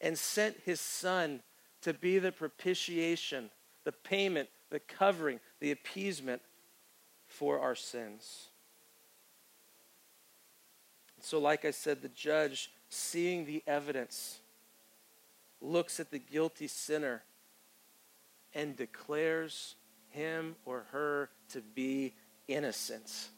and 0.00 0.18
sent 0.18 0.56
His 0.64 0.80
Son 0.80 1.42
to 1.82 1.92
be 1.92 2.18
the 2.18 2.32
propitiation, 2.32 3.50
the 3.84 3.92
payment, 3.92 4.48
the 4.70 4.80
covering, 4.80 5.38
the 5.60 5.70
appeasement 5.70 6.40
for 7.26 7.60
our 7.60 7.74
sins. 7.74 8.48
So, 11.20 11.38
like 11.38 11.66
I 11.66 11.70
said, 11.70 12.00
the 12.00 12.08
judge, 12.08 12.70
seeing 12.88 13.44
the 13.44 13.62
evidence, 13.66 14.38
looks 15.60 16.00
at 16.00 16.10
the 16.10 16.18
guilty 16.18 16.68
sinner 16.68 17.22
and 18.54 18.76
declares 18.76 19.74
him 20.14 20.56
or 20.64 20.86
her 20.92 21.28
to 21.50 21.60
be 21.60 22.14
innocent. 22.48 23.28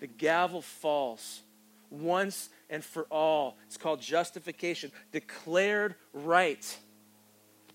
The 0.00 0.06
gavel 0.06 0.62
falls 0.62 1.42
once 1.90 2.48
and 2.70 2.84
for 2.84 3.06
all. 3.10 3.58
It's 3.66 3.76
called 3.76 4.00
justification, 4.00 4.92
declared 5.12 5.94
right, 6.12 6.78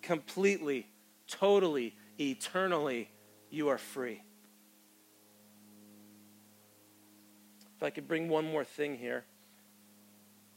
completely, 0.02 0.88
totally, 1.28 1.96
eternally. 2.20 3.10
You 3.50 3.70
are 3.70 3.78
free. 3.78 4.22
If 7.78 7.84
I 7.84 7.90
could 7.90 8.08
bring 8.08 8.30
one 8.30 8.50
more 8.50 8.64
thing 8.64 8.98
here. 8.98 9.26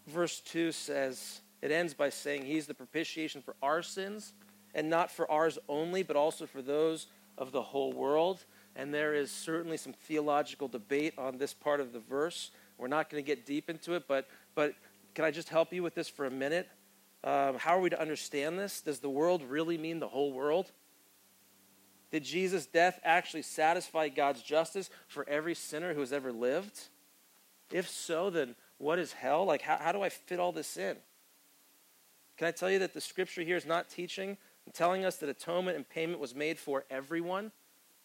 Verse 0.07 0.39
2 0.41 0.71
says, 0.71 1.41
it 1.63 1.73
ends 1.73 1.95
by 1.95 2.11
saying, 2.11 2.45
He's 2.45 2.67
the 2.67 2.75
propitiation 2.75 3.43
for 3.43 3.57
our 3.63 3.83
sins, 3.83 4.35
and 4.75 4.89
not 4.89 5.11
for 5.11 5.29
ours 5.31 5.59
only, 5.69 6.03
but 6.03 6.17
also 6.17 6.47
for 6.47 6.63
those 6.63 7.07
of 7.39 7.53
the 7.53 7.63
whole 7.63 7.93
world. 7.93 8.45
And 8.75 8.93
there 8.93 9.15
is 9.15 9.31
certainly 9.31 9.77
some 9.77 9.93
theological 9.93 10.69
debate 10.69 11.15
on 11.17 11.39
this 11.39 11.55
part 11.55 11.81
of 11.81 11.93
the 11.93 12.01
verse. 12.01 12.51
We're 12.79 12.89
not 12.89 13.09
going 13.11 13.23
to 13.23 13.27
get 13.27 13.47
deep 13.47 13.71
into 13.71 13.95
it, 13.95 14.05
but, 14.07 14.29
but 14.55 14.75
can 15.15 15.25
I 15.25 15.31
just 15.31 15.49
help 15.49 15.73
you 15.73 15.83
with 15.83 15.95
this 15.95 16.09
for 16.09 16.27
a 16.27 16.31
minute? 16.31 16.69
Um, 17.25 17.57
how 17.57 17.77
are 17.77 17.81
we 17.81 17.91
to 17.91 18.01
understand 18.01 18.59
this? 18.59 18.83
Does 18.83 18.99
the 19.01 19.09
world 19.09 19.43
really 19.43 19.79
mean 19.79 19.99
the 19.99 20.09
whole 20.09 20.33
world? 20.33 20.71
Did 22.11 22.23
Jesus' 22.23 22.67
death 22.67 23.01
actually 23.03 23.43
satisfy 23.43 24.09
God's 24.09 24.43
justice 24.43 24.91
for 25.09 25.29
every 25.29 25.55
sinner 25.55 25.95
who 25.95 26.01
has 26.01 26.13
ever 26.13 26.33
lived? 26.33 26.79
If 27.73 27.89
so, 27.89 28.31
then 28.31 28.55
what 28.79 28.99
is 28.99 29.13
hell? 29.13 29.45
Like, 29.45 29.63
how, 29.63 29.79
how 29.79 29.93
do 29.93 30.03
I 30.03 30.09
fit 30.09 30.39
all 30.39 30.53
this 30.53 30.77
in? 30.77 30.97
Can 32.37 32.47
I 32.47 32.51
tell 32.51 32.71
you 32.71 32.79
that 32.81 32.95
the 32.95 33.01
scripture 33.01 33.43
here 33.43 33.57
is 33.57 33.67
not 33.67 33.89
teaching 33.89 34.37
and 34.67 34.75
telling 34.75 35.05
us 35.05 35.17
that 35.17 35.29
atonement 35.29 35.77
and 35.77 35.89
payment 35.89 36.21
was 36.21 36.35
made 36.35 36.59
for 36.59 36.85
everyone? 36.91 37.53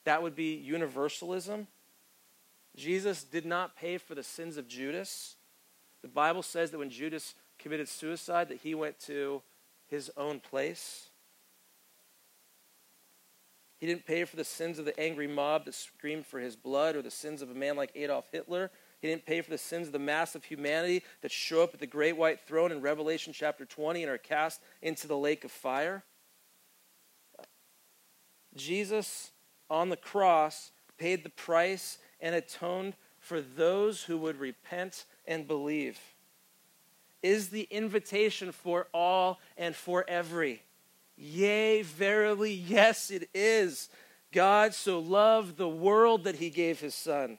That 0.05 0.23
would 0.23 0.35
be 0.35 0.55
universalism. 0.55 1.67
Jesus 2.75 3.23
did 3.23 3.45
not 3.45 3.75
pay 3.75 3.97
for 3.97 4.15
the 4.15 4.23
sins 4.23 4.57
of 4.57 4.67
Judas. 4.67 5.35
The 6.01 6.07
Bible 6.07 6.41
says 6.41 6.71
that 6.71 6.77
when 6.77 6.89
Judas 6.89 7.35
committed 7.59 7.87
suicide 7.87 8.49
that 8.49 8.59
he 8.59 8.73
went 8.73 8.99
to 9.01 9.41
his 9.87 10.09
own 10.17 10.39
place. 10.39 11.09
He 13.77 13.87
didn't 13.87 14.05
pay 14.05 14.25
for 14.25 14.35
the 14.35 14.43
sins 14.43 14.79
of 14.79 14.85
the 14.85 14.99
angry 14.99 15.27
mob 15.27 15.65
that 15.65 15.73
screamed 15.73 16.25
for 16.25 16.39
his 16.39 16.55
blood 16.55 16.95
or 16.95 17.01
the 17.01 17.11
sins 17.11 17.41
of 17.41 17.49
a 17.49 17.55
man 17.55 17.75
like 17.75 17.91
Adolf 17.95 18.25
Hitler. 18.31 18.69
He 19.01 19.07
didn't 19.07 19.25
pay 19.25 19.41
for 19.41 19.49
the 19.49 19.57
sins 19.57 19.87
of 19.87 19.93
the 19.93 19.99
mass 19.99 20.35
of 20.35 20.43
humanity 20.43 21.03
that 21.21 21.31
show 21.31 21.63
up 21.63 21.73
at 21.73 21.79
the 21.79 21.87
great 21.87 22.15
white 22.15 22.39
throne 22.41 22.71
in 22.71 22.81
Revelation 22.81 23.33
chapter 23.33 23.65
20 23.65 24.03
and 24.03 24.11
are 24.11 24.19
cast 24.19 24.61
into 24.83 25.07
the 25.07 25.17
lake 25.17 25.43
of 25.43 25.51
fire. 25.51 26.03
Jesus 28.55 29.31
on 29.69 29.89
the 29.89 29.97
cross 29.97 30.71
paid 30.97 31.23
the 31.23 31.29
price 31.29 31.97
and 32.19 32.35
atoned 32.35 32.95
for 33.19 33.41
those 33.41 34.03
who 34.03 34.17
would 34.17 34.39
repent 34.39 35.05
and 35.25 35.47
believe. 35.47 35.99
Is 37.23 37.49
the 37.49 37.67
invitation 37.69 38.51
for 38.51 38.87
all 38.93 39.39
and 39.57 39.75
for 39.75 40.03
every. 40.07 40.63
Yea, 41.15 41.83
verily, 41.83 42.51
yes, 42.53 43.11
it 43.11 43.29
is. 43.33 43.89
God 44.31 44.73
so 44.73 44.99
loved 44.99 45.57
the 45.57 45.69
world 45.69 46.23
that 46.23 46.37
he 46.37 46.49
gave 46.49 46.79
his 46.79 46.95
son. 46.95 47.37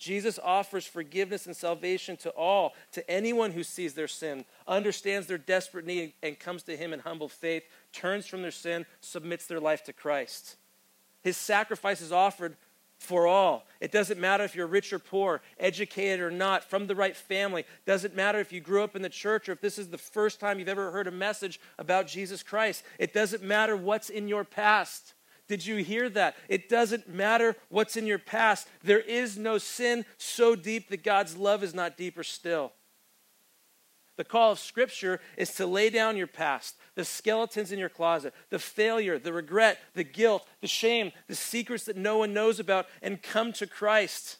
Jesus 0.00 0.38
offers 0.42 0.86
forgiveness 0.86 1.44
and 1.44 1.54
salvation 1.54 2.16
to 2.16 2.30
all, 2.30 2.72
to 2.92 3.08
anyone 3.08 3.52
who 3.52 3.62
sees 3.62 3.92
their 3.92 4.08
sin, 4.08 4.46
understands 4.66 5.26
their 5.26 5.38
desperate 5.38 5.84
need, 5.84 6.14
and 6.22 6.40
comes 6.40 6.62
to 6.64 6.76
him 6.76 6.94
in 6.94 7.00
humble 7.00 7.28
faith, 7.28 7.64
turns 7.92 8.26
from 8.26 8.40
their 8.40 8.50
sin, 8.50 8.86
submits 9.02 9.46
their 9.46 9.60
life 9.60 9.84
to 9.84 9.92
Christ. 9.92 10.56
His 11.22 11.36
sacrifice 11.36 12.00
is 12.00 12.12
offered 12.12 12.56
for 12.98 13.26
all. 13.26 13.66
It 13.78 13.92
doesn't 13.92 14.18
matter 14.18 14.42
if 14.42 14.54
you're 14.54 14.66
rich 14.66 14.90
or 14.90 14.98
poor, 14.98 15.42
educated 15.58 16.20
or 16.20 16.30
not, 16.30 16.64
from 16.64 16.86
the 16.86 16.94
right 16.94 17.14
family. 17.14 17.66
Doesn't 17.84 18.16
matter 18.16 18.40
if 18.40 18.54
you 18.54 18.60
grew 18.62 18.82
up 18.82 18.96
in 18.96 19.02
the 19.02 19.10
church 19.10 19.50
or 19.50 19.52
if 19.52 19.60
this 19.60 19.78
is 19.78 19.88
the 19.88 19.98
first 19.98 20.40
time 20.40 20.58
you've 20.58 20.68
ever 20.68 20.90
heard 20.90 21.08
a 21.08 21.12
message 21.12 21.60
about 21.78 22.06
Jesus 22.06 22.42
Christ. 22.42 22.84
It 22.98 23.12
doesn't 23.12 23.42
matter 23.42 23.76
what's 23.76 24.08
in 24.08 24.28
your 24.28 24.44
past. 24.44 25.12
Did 25.50 25.66
you 25.66 25.78
hear 25.78 26.08
that? 26.10 26.36
It 26.48 26.68
doesn't 26.68 27.12
matter 27.12 27.56
what's 27.70 27.96
in 27.96 28.06
your 28.06 28.20
past. 28.20 28.68
There 28.84 29.00
is 29.00 29.36
no 29.36 29.58
sin 29.58 30.04
so 30.16 30.54
deep 30.54 30.90
that 30.90 31.02
God's 31.02 31.36
love 31.36 31.64
is 31.64 31.74
not 31.74 31.96
deeper 31.96 32.22
still. 32.22 32.70
The 34.16 34.22
call 34.22 34.52
of 34.52 34.60
Scripture 34.60 35.18
is 35.36 35.52
to 35.54 35.66
lay 35.66 35.90
down 35.90 36.16
your 36.16 36.28
past, 36.28 36.76
the 36.94 37.04
skeletons 37.04 37.72
in 37.72 37.80
your 37.80 37.88
closet, 37.88 38.32
the 38.50 38.60
failure, 38.60 39.18
the 39.18 39.32
regret, 39.32 39.80
the 39.94 40.04
guilt, 40.04 40.46
the 40.60 40.68
shame, 40.68 41.10
the 41.26 41.34
secrets 41.34 41.82
that 41.86 41.96
no 41.96 42.18
one 42.18 42.32
knows 42.32 42.60
about, 42.60 42.86
and 43.02 43.20
come 43.20 43.52
to 43.54 43.66
Christ. 43.66 44.36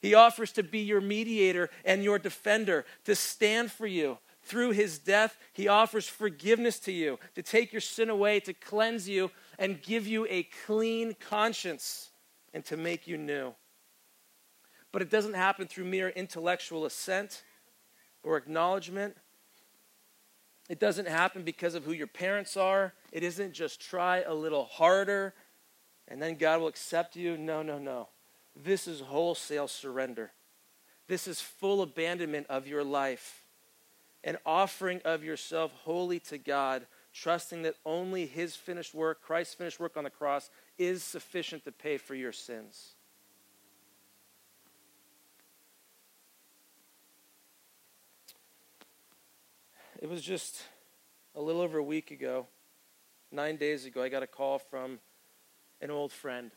He 0.00 0.14
offers 0.14 0.52
to 0.52 0.62
be 0.62 0.78
your 0.78 1.02
mediator 1.02 1.68
and 1.84 2.02
your 2.02 2.18
defender, 2.18 2.86
to 3.04 3.14
stand 3.14 3.70
for 3.70 3.86
you. 3.86 4.16
Through 4.42 4.70
his 4.70 5.00
death, 5.00 5.36
he 5.52 5.66
offers 5.66 6.08
forgiveness 6.08 6.78
to 6.80 6.92
you, 6.92 7.18
to 7.34 7.42
take 7.42 7.72
your 7.72 7.80
sin 7.80 8.08
away, 8.08 8.38
to 8.40 8.54
cleanse 8.54 9.08
you, 9.08 9.32
and 9.58 9.82
give 9.82 10.06
you 10.06 10.26
a 10.28 10.48
clean 10.66 11.14
conscience 11.14 12.10
and 12.52 12.64
to 12.66 12.76
make 12.76 13.06
you 13.06 13.16
new. 13.16 13.54
But 14.92 15.02
it 15.02 15.10
doesn't 15.10 15.34
happen 15.34 15.66
through 15.66 15.84
mere 15.84 16.08
intellectual 16.08 16.86
assent 16.86 17.42
or 18.22 18.36
acknowledgement. 18.36 19.16
It 20.68 20.80
doesn't 20.80 21.08
happen 21.08 21.42
because 21.42 21.74
of 21.74 21.84
who 21.84 21.92
your 21.92 22.06
parents 22.06 22.56
are. 22.56 22.92
It 23.12 23.22
isn't 23.22 23.52
just 23.52 23.80
try 23.80 24.22
a 24.22 24.34
little 24.34 24.64
harder 24.64 25.34
and 26.08 26.22
then 26.22 26.36
God 26.36 26.60
will 26.60 26.68
accept 26.68 27.16
you. 27.16 27.36
No, 27.36 27.62
no, 27.62 27.78
no. 27.78 28.08
This 28.54 28.88
is 28.88 29.00
wholesale 29.00 29.68
surrender. 29.68 30.32
This 31.08 31.28
is 31.28 31.40
full 31.40 31.82
abandonment 31.82 32.46
of 32.48 32.66
your 32.66 32.82
life, 32.82 33.44
an 34.24 34.38
offering 34.44 35.00
of 35.04 35.22
yourself 35.22 35.72
wholly 35.84 36.18
to 36.20 36.38
God 36.38 36.86
trusting 37.16 37.62
that 37.62 37.74
only 37.86 38.26
his 38.26 38.54
finished 38.54 38.94
work, 38.94 39.22
Christ's 39.22 39.54
finished 39.54 39.80
work 39.80 39.96
on 39.96 40.04
the 40.04 40.10
cross, 40.10 40.50
is 40.78 41.02
sufficient 41.02 41.64
to 41.64 41.72
pay 41.72 41.96
for 41.96 42.14
your 42.14 42.32
sins. 42.32 42.94
It 50.00 50.10
was 50.10 50.20
just 50.20 50.62
a 51.34 51.40
little 51.40 51.62
over 51.62 51.78
a 51.78 51.82
week 51.82 52.10
ago, 52.10 52.46
nine 53.32 53.56
days 53.56 53.86
ago, 53.86 54.02
I 54.02 54.10
got 54.10 54.22
a 54.22 54.26
call 54.26 54.58
from 54.58 54.98
an 55.80 55.90
old 55.90 56.12
friend. 56.12 56.50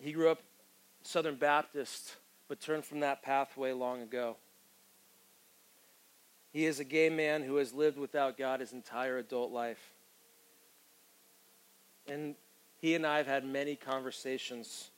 He 0.00 0.12
grew 0.12 0.30
up 0.30 0.40
Southern 1.02 1.36
Baptist, 1.36 2.16
but 2.48 2.60
turned 2.60 2.86
from 2.86 3.00
that 3.00 3.22
pathway 3.22 3.72
long 3.72 4.00
ago. 4.00 4.36
He 6.52 6.66
is 6.66 6.80
a 6.80 6.84
gay 6.84 7.10
man 7.10 7.42
who 7.42 7.56
has 7.56 7.72
lived 7.72 7.98
without 7.98 8.36
God 8.36 8.60
his 8.60 8.72
entire 8.72 9.18
adult 9.18 9.52
life. 9.52 9.92
And 12.08 12.34
he 12.78 12.94
and 12.94 13.06
I 13.06 13.18
have 13.18 13.26
had 13.26 13.44
many 13.44 13.76
conversations 13.76 14.90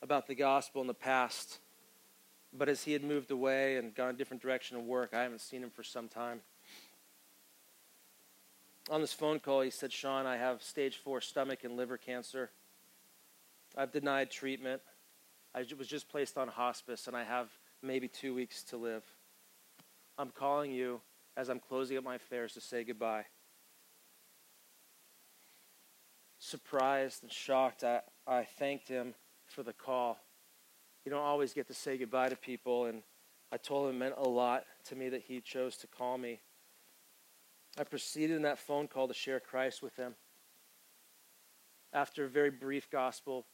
about 0.00 0.26
the 0.26 0.34
gospel 0.34 0.80
in 0.80 0.86
the 0.86 0.94
past. 0.94 1.58
But 2.52 2.68
as 2.68 2.82
he 2.84 2.92
had 2.92 3.04
moved 3.04 3.30
away 3.30 3.76
and 3.76 3.94
gone 3.94 4.10
a 4.10 4.12
different 4.14 4.42
direction 4.42 4.76
of 4.76 4.84
work, 4.84 5.10
I 5.12 5.22
haven't 5.22 5.40
seen 5.40 5.62
him 5.62 5.70
for 5.70 5.82
some 5.82 6.08
time. 6.08 6.40
On 8.90 9.00
this 9.00 9.12
phone 9.12 9.38
call, 9.38 9.60
he 9.60 9.70
said, 9.70 9.92
Sean, 9.92 10.26
I 10.26 10.36
have 10.36 10.62
stage 10.62 10.96
four 10.96 11.20
stomach 11.20 11.62
and 11.62 11.76
liver 11.76 11.98
cancer. 11.98 12.50
I've 13.76 13.92
denied 13.92 14.30
treatment. 14.30 14.80
I 15.54 15.64
was 15.78 15.86
just 15.86 16.08
placed 16.08 16.38
on 16.38 16.48
hospice, 16.48 17.06
and 17.06 17.16
I 17.16 17.24
have 17.24 17.48
maybe 17.82 18.08
two 18.08 18.34
weeks 18.34 18.62
to 18.64 18.76
live. 18.76 19.04
I'm 20.20 20.28
calling 20.28 20.70
you 20.70 21.00
as 21.34 21.48
I'm 21.48 21.60
closing 21.60 21.96
up 21.96 22.04
my 22.04 22.16
affairs 22.16 22.52
to 22.52 22.60
say 22.60 22.84
goodbye. 22.84 23.24
Surprised 26.38 27.22
and 27.22 27.32
shocked, 27.32 27.84
I, 27.84 28.02
I 28.26 28.44
thanked 28.44 28.86
him 28.86 29.14
for 29.46 29.62
the 29.62 29.72
call. 29.72 30.18
You 31.06 31.10
don't 31.10 31.22
always 31.22 31.54
get 31.54 31.68
to 31.68 31.74
say 31.74 31.96
goodbye 31.96 32.28
to 32.28 32.36
people, 32.36 32.84
and 32.84 33.02
I 33.50 33.56
told 33.56 33.88
him 33.88 33.96
it 33.96 33.98
meant 33.98 34.14
a 34.18 34.28
lot 34.28 34.64
to 34.88 34.94
me 34.94 35.08
that 35.08 35.22
he 35.22 35.40
chose 35.40 35.78
to 35.78 35.86
call 35.86 36.18
me. 36.18 36.40
I 37.78 37.84
proceeded 37.84 38.36
in 38.36 38.42
that 38.42 38.58
phone 38.58 38.88
call 38.88 39.08
to 39.08 39.14
share 39.14 39.40
Christ 39.40 39.82
with 39.82 39.96
him. 39.96 40.14
After 41.94 42.26
a 42.26 42.28
very 42.28 42.50
brief 42.50 42.90
gospel 42.90 43.46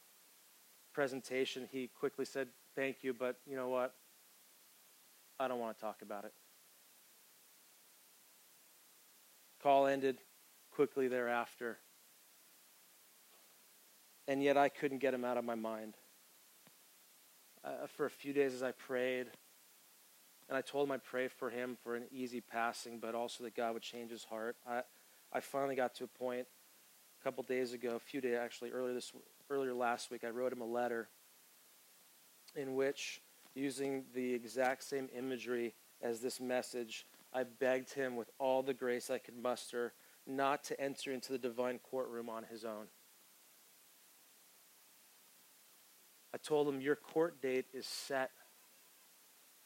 presentation, 0.93 1.69
he 1.71 1.89
quickly 1.97 2.25
said, 2.25 2.49
Thank 2.75 3.05
you, 3.05 3.13
but 3.13 3.37
you 3.49 3.55
know 3.55 3.69
what? 3.69 3.93
I 5.39 5.47
don't 5.47 5.59
want 5.59 5.77
to 5.77 5.81
talk 5.81 6.01
about 6.01 6.25
it. 6.25 6.33
Call 9.67 9.87
ended. 9.87 10.17
quickly 10.71 11.09
thereafter. 11.09 11.77
And 14.25 14.41
yet 14.41 14.55
I 14.55 14.69
couldn't 14.69 14.99
get 14.99 15.13
him 15.13 15.25
out 15.25 15.35
of 15.35 15.43
my 15.43 15.55
mind. 15.55 15.95
Uh, 17.65 17.85
for 17.97 18.05
a 18.05 18.09
few 18.09 18.31
days 18.31 18.53
as 18.53 18.63
I 18.63 18.71
prayed, 18.71 19.27
and 20.47 20.57
I 20.57 20.61
told 20.61 20.87
him 20.87 20.93
I'd 20.93 21.03
pray 21.03 21.27
for 21.27 21.49
him 21.49 21.75
for 21.83 21.97
an 21.97 22.05
easy 22.13 22.39
passing, 22.39 22.99
but 22.99 23.13
also 23.13 23.43
that 23.43 23.57
God 23.57 23.73
would 23.73 23.81
change 23.81 24.09
his 24.09 24.23
heart. 24.23 24.55
I, 24.65 24.83
I 25.33 25.41
finally 25.41 25.75
got 25.75 25.95
to 25.95 26.05
a 26.05 26.07
point 26.07 26.47
a 27.19 27.23
couple 27.25 27.43
days 27.43 27.73
ago, 27.73 27.97
a 27.97 27.99
few 27.99 28.21
days 28.21 28.37
actually, 28.37 28.71
earlier 28.71 28.93
this 28.93 29.11
earlier 29.49 29.73
last 29.73 30.11
week, 30.11 30.23
I 30.23 30.29
wrote 30.29 30.53
him 30.53 30.61
a 30.61 30.65
letter 30.65 31.09
in 32.55 32.75
which, 32.75 33.19
using 33.53 34.05
the 34.15 34.33
exact 34.33 34.85
same 34.85 35.09
imagery 35.13 35.73
as 36.01 36.21
this 36.21 36.39
message, 36.39 37.05
I 37.33 37.43
begged 37.43 37.93
him 37.93 38.15
with 38.15 38.29
all 38.39 38.63
the 38.63 38.73
grace 38.73 39.09
I 39.09 39.17
could 39.17 39.37
muster 39.37 39.93
not 40.25 40.63
to 40.65 40.79
enter 40.79 41.11
into 41.11 41.31
the 41.31 41.37
divine 41.37 41.79
courtroom 41.79 42.29
on 42.29 42.43
his 42.43 42.65
own. 42.65 42.87
I 46.33 46.37
told 46.37 46.67
him, 46.67 46.81
Your 46.81 46.95
court 46.95 47.41
date 47.41 47.65
is 47.73 47.85
set. 47.85 48.31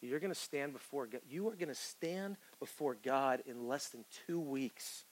You're 0.01 0.20
going 0.20 0.34
to 0.34 0.39
stand 0.39 0.74
before 0.74 1.05
God. 1.05 1.22
You 1.30 1.47
are 1.49 1.55
going 1.55 1.70
to 1.70 1.76
stand 1.76 2.38
before 2.59 2.95
God 2.95 3.43
in 3.45 3.68
less 3.68 3.89
than 3.89 4.03
two 4.26 4.39
weeks. 4.39 5.05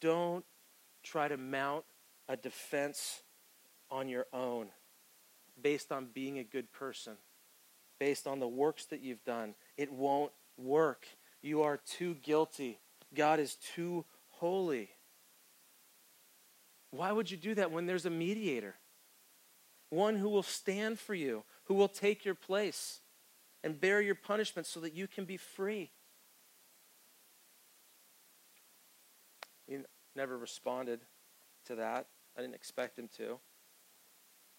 Don't 0.00 0.44
try 1.02 1.28
to 1.28 1.36
mount 1.36 1.84
a 2.28 2.36
defense 2.36 3.22
on 3.90 4.08
your 4.08 4.26
own 4.32 4.68
based 5.60 5.92
on 5.92 6.08
being 6.12 6.38
a 6.38 6.44
good 6.44 6.72
person, 6.72 7.14
based 8.02 8.26
on 8.26 8.40
the 8.40 8.48
works 8.48 8.86
that 8.86 9.00
you've 9.00 9.22
done. 9.22 9.54
It 9.76 9.92
won't 9.92 10.32
work. 10.56 11.06
You 11.40 11.62
are 11.62 11.76
too 11.76 12.16
guilty. 12.16 12.80
God 13.14 13.38
is 13.38 13.54
too 13.54 14.04
holy. 14.28 14.90
Why 16.90 17.12
would 17.12 17.30
you 17.30 17.36
do 17.36 17.54
that 17.54 17.70
when 17.70 17.86
there's 17.86 18.04
a 18.04 18.10
mediator? 18.10 18.74
One 19.90 20.16
who 20.16 20.28
will 20.28 20.42
stand 20.42 20.98
for 20.98 21.14
you, 21.14 21.44
who 21.66 21.74
will 21.74 21.86
take 21.86 22.24
your 22.24 22.34
place 22.34 23.02
and 23.62 23.80
bear 23.80 24.00
your 24.00 24.16
punishment 24.16 24.66
so 24.66 24.80
that 24.80 24.94
you 24.94 25.06
can 25.06 25.24
be 25.24 25.36
free. 25.36 25.92
He 29.68 29.78
never 30.16 30.36
responded 30.36 31.02
to 31.66 31.76
that. 31.76 32.06
I 32.36 32.40
didn't 32.40 32.56
expect 32.56 32.98
him 32.98 33.08
to. 33.18 33.38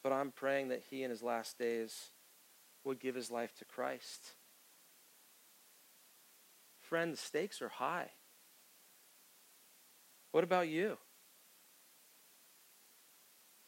But 0.02 0.14
I'm 0.14 0.32
praying 0.32 0.70
that 0.70 0.84
he 0.90 1.04
in 1.04 1.10
his 1.10 1.22
last 1.22 1.60
days 1.60 2.13
would 2.84 3.00
give 3.00 3.16
his 3.16 3.32
life 3.32 3.54
to 3.58 3.66
Christ. 3.66 4.36
Friend, 6.82 7.14
the 7.14 7.18
stakes 7.18 7.62
are 7.62 7.70
high. 7.70 8.12
What 10.32 10.44
about 10.44 10.68
you? 10.68 10.98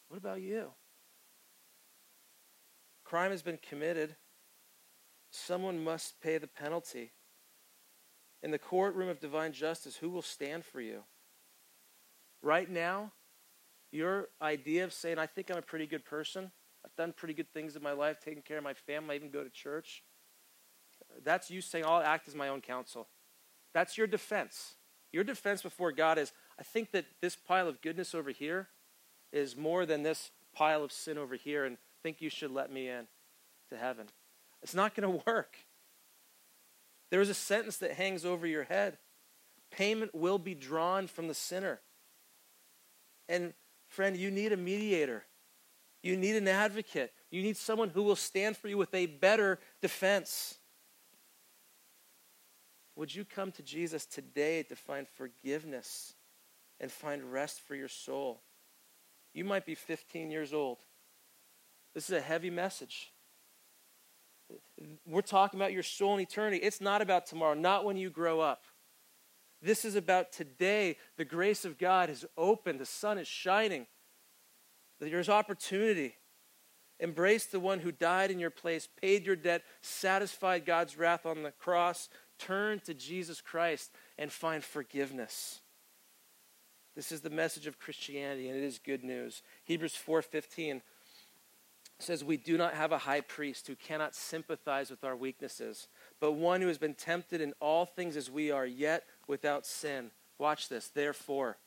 What 0.08 0.18
about 0.18 0.40
you? 0.40 0.72
Crime 3.04 3.30
has 3.30 3.42
been 3.42 3.58
committed. 3.58 4.16
Someone 5.30 5.82
must 5.82 6.20
pay 6.20 6.38
the 6.38 6.46
penalty. 6.46 7.12
In 8.42 8.50
the 8.50 8.58
courtroom 8.58 9.08
of 9.08 9.20
divine 9.20 9.52
justice, 9.52 9.96
who 9.96 10.10
will 10.10 10.22
stand 10.22 10.64
for 10.64 10.80
you? 10.80 11.04
Right 12.42 12.70
now, 12.70 13.12
your 13.90 14.28
idea 14.42 14.84
of 14.84 14.92
saying, 14.92 15.18
I 15.18 15.26
think 15.26 15.50
I'm 15.50 15.56
a 15.56 15.62
pretty 15.62 15.86
good 15.86 16.04
person, 16.04 16.52
I've 16.86 16.94
done 16.96 17.12
pretty 17.12 17.34
good 17.34 17.52
things 17.52 17.74
in 17.74 17.82
my 17.82 17.92
life, 17.92 18.20
taking 18.24 18.42
care 18.42 18.58
of 18.58 18.64
my 18.64 18.74
family, 18.74 19.14
I 19.14 19.16
even 19.16 19.30
go 19.30 19.42
to 19.42 19.50
church, 19.50 20.04
that's 21.24 21.50
you 21.50 21.60
saying, 21.60 21.84
I'll 21.84 22.00
act 22.00 22.28
as 22.28 22.34
my 22.34 22.48
own 22.48 22.60
counsel. 22.60 23.08
That's 23.74 23.98
your 23.98 24.06
defense. 24.06 24.74
Your 25.12 25.24
defense 25.24 25.62
before 25.62 25.92
God 25.92 26.18
is, 26.18 26.32
I 26.58 26.62
think 26.62 26.92
that 26.92 27.06
this 27.20 27.36
pile 27.36 27.68
of 27.68 27.80
goodness 27.80 28.14
over 28.14 28.30
here 28.30 28.68
is 29.32 29.56
more 29.56 29.86
than 29.86 30.02
this 30.02 30.30
pile 30.54 30.82
of 30.82 30.92
sin 30.92 31.18
over 31.18 31.34
here 31.34 31.64
and 31.64 31.76
think 32.02 32.20
you 32.20 32.30
should 32.30 32.50
let 32.50 32.72
me 32.72 32.88
in 32.88 33.06
to 33.70 33.76
heaven. 33.76 34.06
It's 34.62 34.74
not 34.74 34.94
going 34.94 35.10
to 35.18 35.24
work. 35.26 35.56
There 37.10 37.20
is 37.20 37.28
a 37.28 37.34
sentence 37.34 37.76
that 37.78 37.92
hangs 37.92 38.24
over 38.24 38.46
your 38.46 38.64
head 38.64 38.98
payment 39.72 40.14
will 40.14 40.38
be 40.38 40.54
drawn 40.54 41.06
from 41.06 41.28
the 41.28 41.34
sinner. 41.34 41.80
And, 43.28 43.52
friend, 43.88 44.16
you 44.16 44.30
need 44.30 44.52
a 44.52 44.56
mediator. 44.56 45.24
You 46.02 46.16
need 46.16 46.36
an 46.36 46.48
advocate. 46.48 47.12
You 47.30 47.42
need 47.42 47.56
someone 47.56 47.90
who 47.90 48.02
will 48.02 48.16
stand 48.16 48.56
for 48.56 48.68
you 48.68 48.78
with 48.78 48.94
a 48.94 49.06
better 49.06 49.58
defense. 49.82 50.58
Would 52.94 53.14
you 53.14 53.24
come 53.24 53.52
to 53.52 53.62
Jesus 53.62 54.06
today 54.06 54.62
to 54.64 54.76
find 54.76 55.06
forgiveness 55.06 56.14
and 56.80 56.90
find 56.90 57.32
rest 57.32 57.60
for 57.60 57.74
your 57.74 57.88
soul? 57.88 58.40
You 59.34 59.44
might 59.44 59.66
be 59.66 59.74
15 59.74 60.30
years 60.30 60.54
old. 60.54 60.78
This 61.94 62.08
is 62.08 62.16
a 62.16 62.20
heavy 62.20 62.50
message. 62.50 63.12
We're 65.06 65.22
talking 65.22 65.58
about 65.58 65.72
your 65.72 65.82
soul 65.82 66.12
and 66.12 66.22
eternity. 66.22 66.58
It's 66.58 66.80
not 66.80 67.02
about 67.02 67.26
tomorrow, 67.26 67.54
not 67.54 67.84
when 67.84 67.96
you 67.96 68.10
grow 68.10 68.40
up. 68.40 68.64
This 69.60 69.84
is 69.84 69.96
about 69.96 70.32
today. 70.32 70.96
The 71.16 71.24
grace 71.24 71.64
of 71.64 71.78
God 71.78 72.08
is 72.10 72.24
open, 72.36 72.78
the 72.78 72.86
sun 72.86 73.18
is 73.18 73.26
shining. 73.26 73.86
There's 74.98 75.28
opportunity. 75.28 76.16
Embrace 76.98 77.46
the 77.46 77.60
one 77.60 77.80
who 77.80 77.92
died 77.92 78.30
in 78.30 78.38
your 78.38 78.50
place, 78.50 78.88
paid 79.00 79.26
your 79.26 79.36
debt, 79.36 79.62
satisfied 79.82 80.64
God's 80.64 80.96
wrath 80.96 81.26
on 81.26 81.42
the 81.42 81.50
cross. 81.50 82.08
Turn 82.38 82.80
to 82.80 82.94
Jesus 82.94 83.40
Christ 83.40 83.90
and 84.16 84.32
find 84.32 84.64
forgiveness. 84.64 85.60
This 86.94 87.12
is 87.12 87.20
the 87.20 87.28
message 87.28 87.66
of 87.66 87.78
Christianity, 87.78 88.48
and 88.48 88.56
it 88.56 88.64
is 88.64 88.78
good 88.78 89.04
news. 89.04 89.42
Hebrews 89.64 89.94
4:15 89.94 90.82
says, 91.98 92.24
"We 92.24 92.38
do 92.38 92.56
not 92.56 92.74
have 92.74 92.92
a 92.92 92.98
high 92.98 93.20
priest 93.20 93.66
who 93.66 93.76
cannot 93.76 94.14
sympathize 94.14 94.90
with 94.90 95.04
our 95.04 95.16
weaknesses, 95.16 95.88
but 96.20 96.32
one 96.32 96.62
who 96.62 96.68
has 96.68 96.78
been 96.78 96.94
tempted 96.94 97.42
in 97.42 97.52
all 97.60 97.84
things 97.84 98.16
as 98.16 98.30
we 98.30 98.50
are, 98.50 98.66
yet 98.66 99.06
without 99.26 99.66
sin." 99.66 100.12
Watch 100.38 100.68
this. 100.68 100.88
Therefore, 100.88 101.58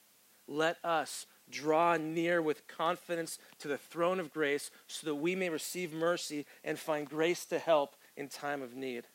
let 0.47 0.83
us 0.83 1.27
draw 1.49 1.97
near 1.97 2.41
with 2.41 2.67
confidence 2.67 3.39
to 3.59 3.67
the 3.67 3.77
throne 3.77 4.19
of 4.19 4.33
grace 4.33 4.71
so 4.87 5.05
that 5.07 5.15
we 5.15 5.35
may 5.35 5.49
receive 5.49 5.93
mercy 5.93 6.45
and 6.63 6.77
find 6.77 7.09
grace 7.09 7.45
to 7.45 7.59
help 7.59 7.95
in 8.15 8.27
time 8.27 8.61
of 8.61 8.75
need. 8.75 9.05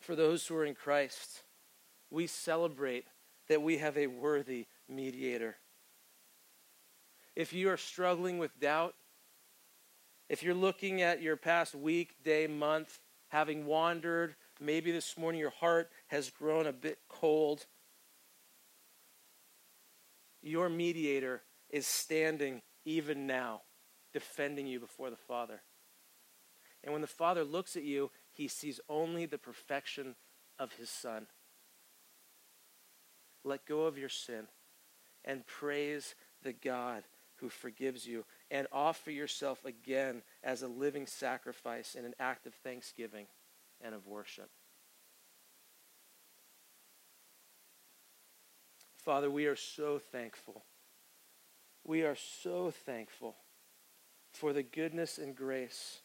For 0.00 0.16
those 0.16 0.46
who 0.46 0.56
are 0.56 0.64
in 0.64 0.74
Christ, 0.74 1.42
we 2.10 2.26
celebrate 2.26 3.06
that 3.48 3.62
we 3.62 3.78
have 3.78 3.96
a 3.96 4.08
worthy 4.08 4.66
mediator. 4.88 5.56
If 7.36 7.52
you 7.52 7.70
are 7.70 7.76
struggling 7.76 8.38
with 8.38 8.58
doubt, 8.60 8.94
if 10.28 10.42
you're 10.42 10.54
looking 10.54 11.02
at 11.02 11.22
your 11.22 11.36
past 11.36 11.74
week, 11.74 12.16
day, 12.24 12.46
month, 12.46 12.98
having 13.28 13.64
wandered, 13.64 14.34
maybe 14.60 14.92
this 14.92 15.16
morning 15.16 15.40
your 15.40 15.50
heart 15.50 15.90
has 16.08 16.30
grown 16.30 16.66
a 16.66 16.72
bit 16.72 16.98
cold, 17.08 17.66
your 20.42 20.68
mediator 20.68 21.42
is 21.70 21.86
standing 21.86 22.62
even 22.84 23.26
now, 23.26 23.62
defending 24.12 24.66
you 24.66 24.80
before 24.80 25.10
the 25.10 25.16
Father. 25.16 25.62
And 26.84 26.92
when 26.92 27.02
the 27.02 27.06
Father 27.06 27.44
looks 27.44 27.76
at 27.76 27.84
you, 27.84 28.10
he 28.30 28.48
sees 28.48 28.80
only 28.88 29.26
the 29.26 29.38
perfection 29.38 30.16
of 30.58 30.72
his 30.72 30.90
Son 30.90 31.26
let 33.44 33.66
go 33.66 33.82
of 33.82 33.98
your 33.98 34.08
sin 34.08 34.46
and 35.24 35.46
praise 35.46 36.14
the 36.42 36.52
God 36.52 37.04
who 37.36 37.48
forgives 37.48 38.06
you 38.06 38.24
and 38.50 38.66
offer 38.72 39.10
yourself 39.10 39.64
again 39.64 40.22
as 40.44 40.62
a 40.62 40.68
living 40.68 41.06
sacrifice 41.06 41.94
in 41.94 42.04
an 42.04 42.14
act 42.20 42.46
of 42.46 42.54
thanksgiving 42.54 43.26
and 43.80 43.94
of 43.94 44.06
worship. 44.06 44.50
Father, 49.04 49.30
we 49.30 49.46
are 49.46 49.56
so 49.56 49.98
thankful. 49.98 50.62
We 51.84 52.02
are 52.02 52.14
so 52.14 52.70
thankful 52.70 53.34
for 54.32 54.52
the 54.52 54.62
goodness 54.62 55.18
and 55.18 55.34
grace 55.34 55.98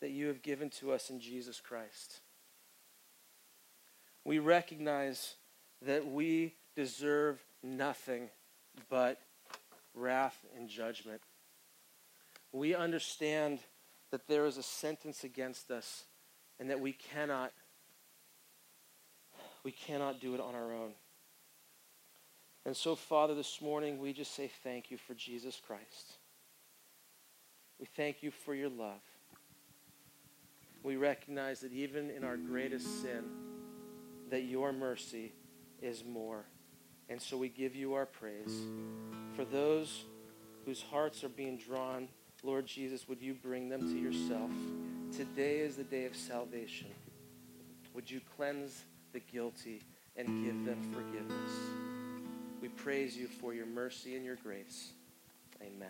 that 0.00 0.10
you 0.10 0.26
have 0.26 0.42
given 0.42 0.68
to 0.68 0.92
us 0.92 1.08
in 1.08 1.18
Jesus 1.18 1.60
Christ. 1.60 2.20
We 4.24 4.38
recognize 4.38 5.36
that 5.80 6.06
we 6.06 6.54
deserve 6.76 7.42
nothing 7.62 8.28
but 8.90 9.18
wrath 9.94 10.38
and 10.54 10.68
judgment. 10.68 11.22
We 12.52 12.74
understand 12.74 13.60
that 14.10 14.28
there 14.28 14.44
is 14.44 14.58
a 14.58 14.62
sentence 14.62 15.24
against 15.24 15.70
us 15.70 16.04
and 16.60 16.68
that 16.68 16.80
we 16.80 16.92
cannot 16.92 17.52
we 19.64 19.72
cannot 19.72 20.20
do 20.20 20.34
it 20.34 20.40
on 20.40 20.54
our 20.54 20.72
own. 20.72 20.92
And 22.64 22.76
so 22.76 22.94
Father 22.94 23.34
this 23.34 23.60
morning 23.60 23.98
we 23.98 24.12
just 24.12 24.34
say 24.34 24.50
thank 24.62 24.90
you 24.90 24.96
for 24.96 25.14
Jesus 25.14 25.60
Christ. 25.66 26.18
We 27.80 27.86
thank 27.96 28.22
you 28.22 28.30
for 28.30 28.54
your 28.54 28.68
love. 28.68 29.00
we 30.82 30.96
recognize 30.96 31.60
that 31.60 31.72
even 31.72 32.10
in 32.10 32.24
our 32.24 32.36
greatest 32.36 33.02
sin, 33.02 33.24
that 34.30 34.42
your 34.42 34.72
mercy 34.72 35.32
is 35.80 36.04
more. 36.04 36.44
And 37.08 37.20
so 37.20 37.36
we 37.36 37.48
give 37.48 37.74
you 37.76 37.94
our 37.94 38.06
praise. 38.06 38.62
For 39.36 39.44
those 39.44 40.04
whose 40.64 40.82
hearts 40.82 41.22
are 41.24 41.28
being 41.28 41.56
drawn, 41.58 42.08
Lord 42.42 42.66
Jesus, 42.66 43.08
would 43.08 43.20
you 43.20 43.34
bring 43.34 43.68
them 43.68 43.80
to 43.92 43.98
yourself? 43.98 44.50
Today 45.16 45.58
is 45.58 45.76
the 45.76 45.84
day 45.84 46.06
of 46.06 46.16
salvation. 46.16 46.88
Would 47.94 48.10
you 48.10 48.20
cleanse 48.36 48.84
the 49.12 49.20
guilty 49.20 49.82
and 50.16 50.44
give 50.44 50.64
them 50.64 50.80
forgiveness? 50.92 51.52
We 52.62 52.68
praise 52.68 53.16
you 53.16 53.26
for 53.26 53.52
your 53.52 53.66
mercy 53.66 54.14
and 54.14 54.24
your 54.24 54.36
grace. 54.36 54.92
Amen. 55.60 55.88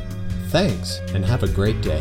Thanks, 0.51 0.99
and 1.13 1.25
have 1.25 1.43
a 1.43 1.49
great 1.49 1.81
day. 1.83 2.01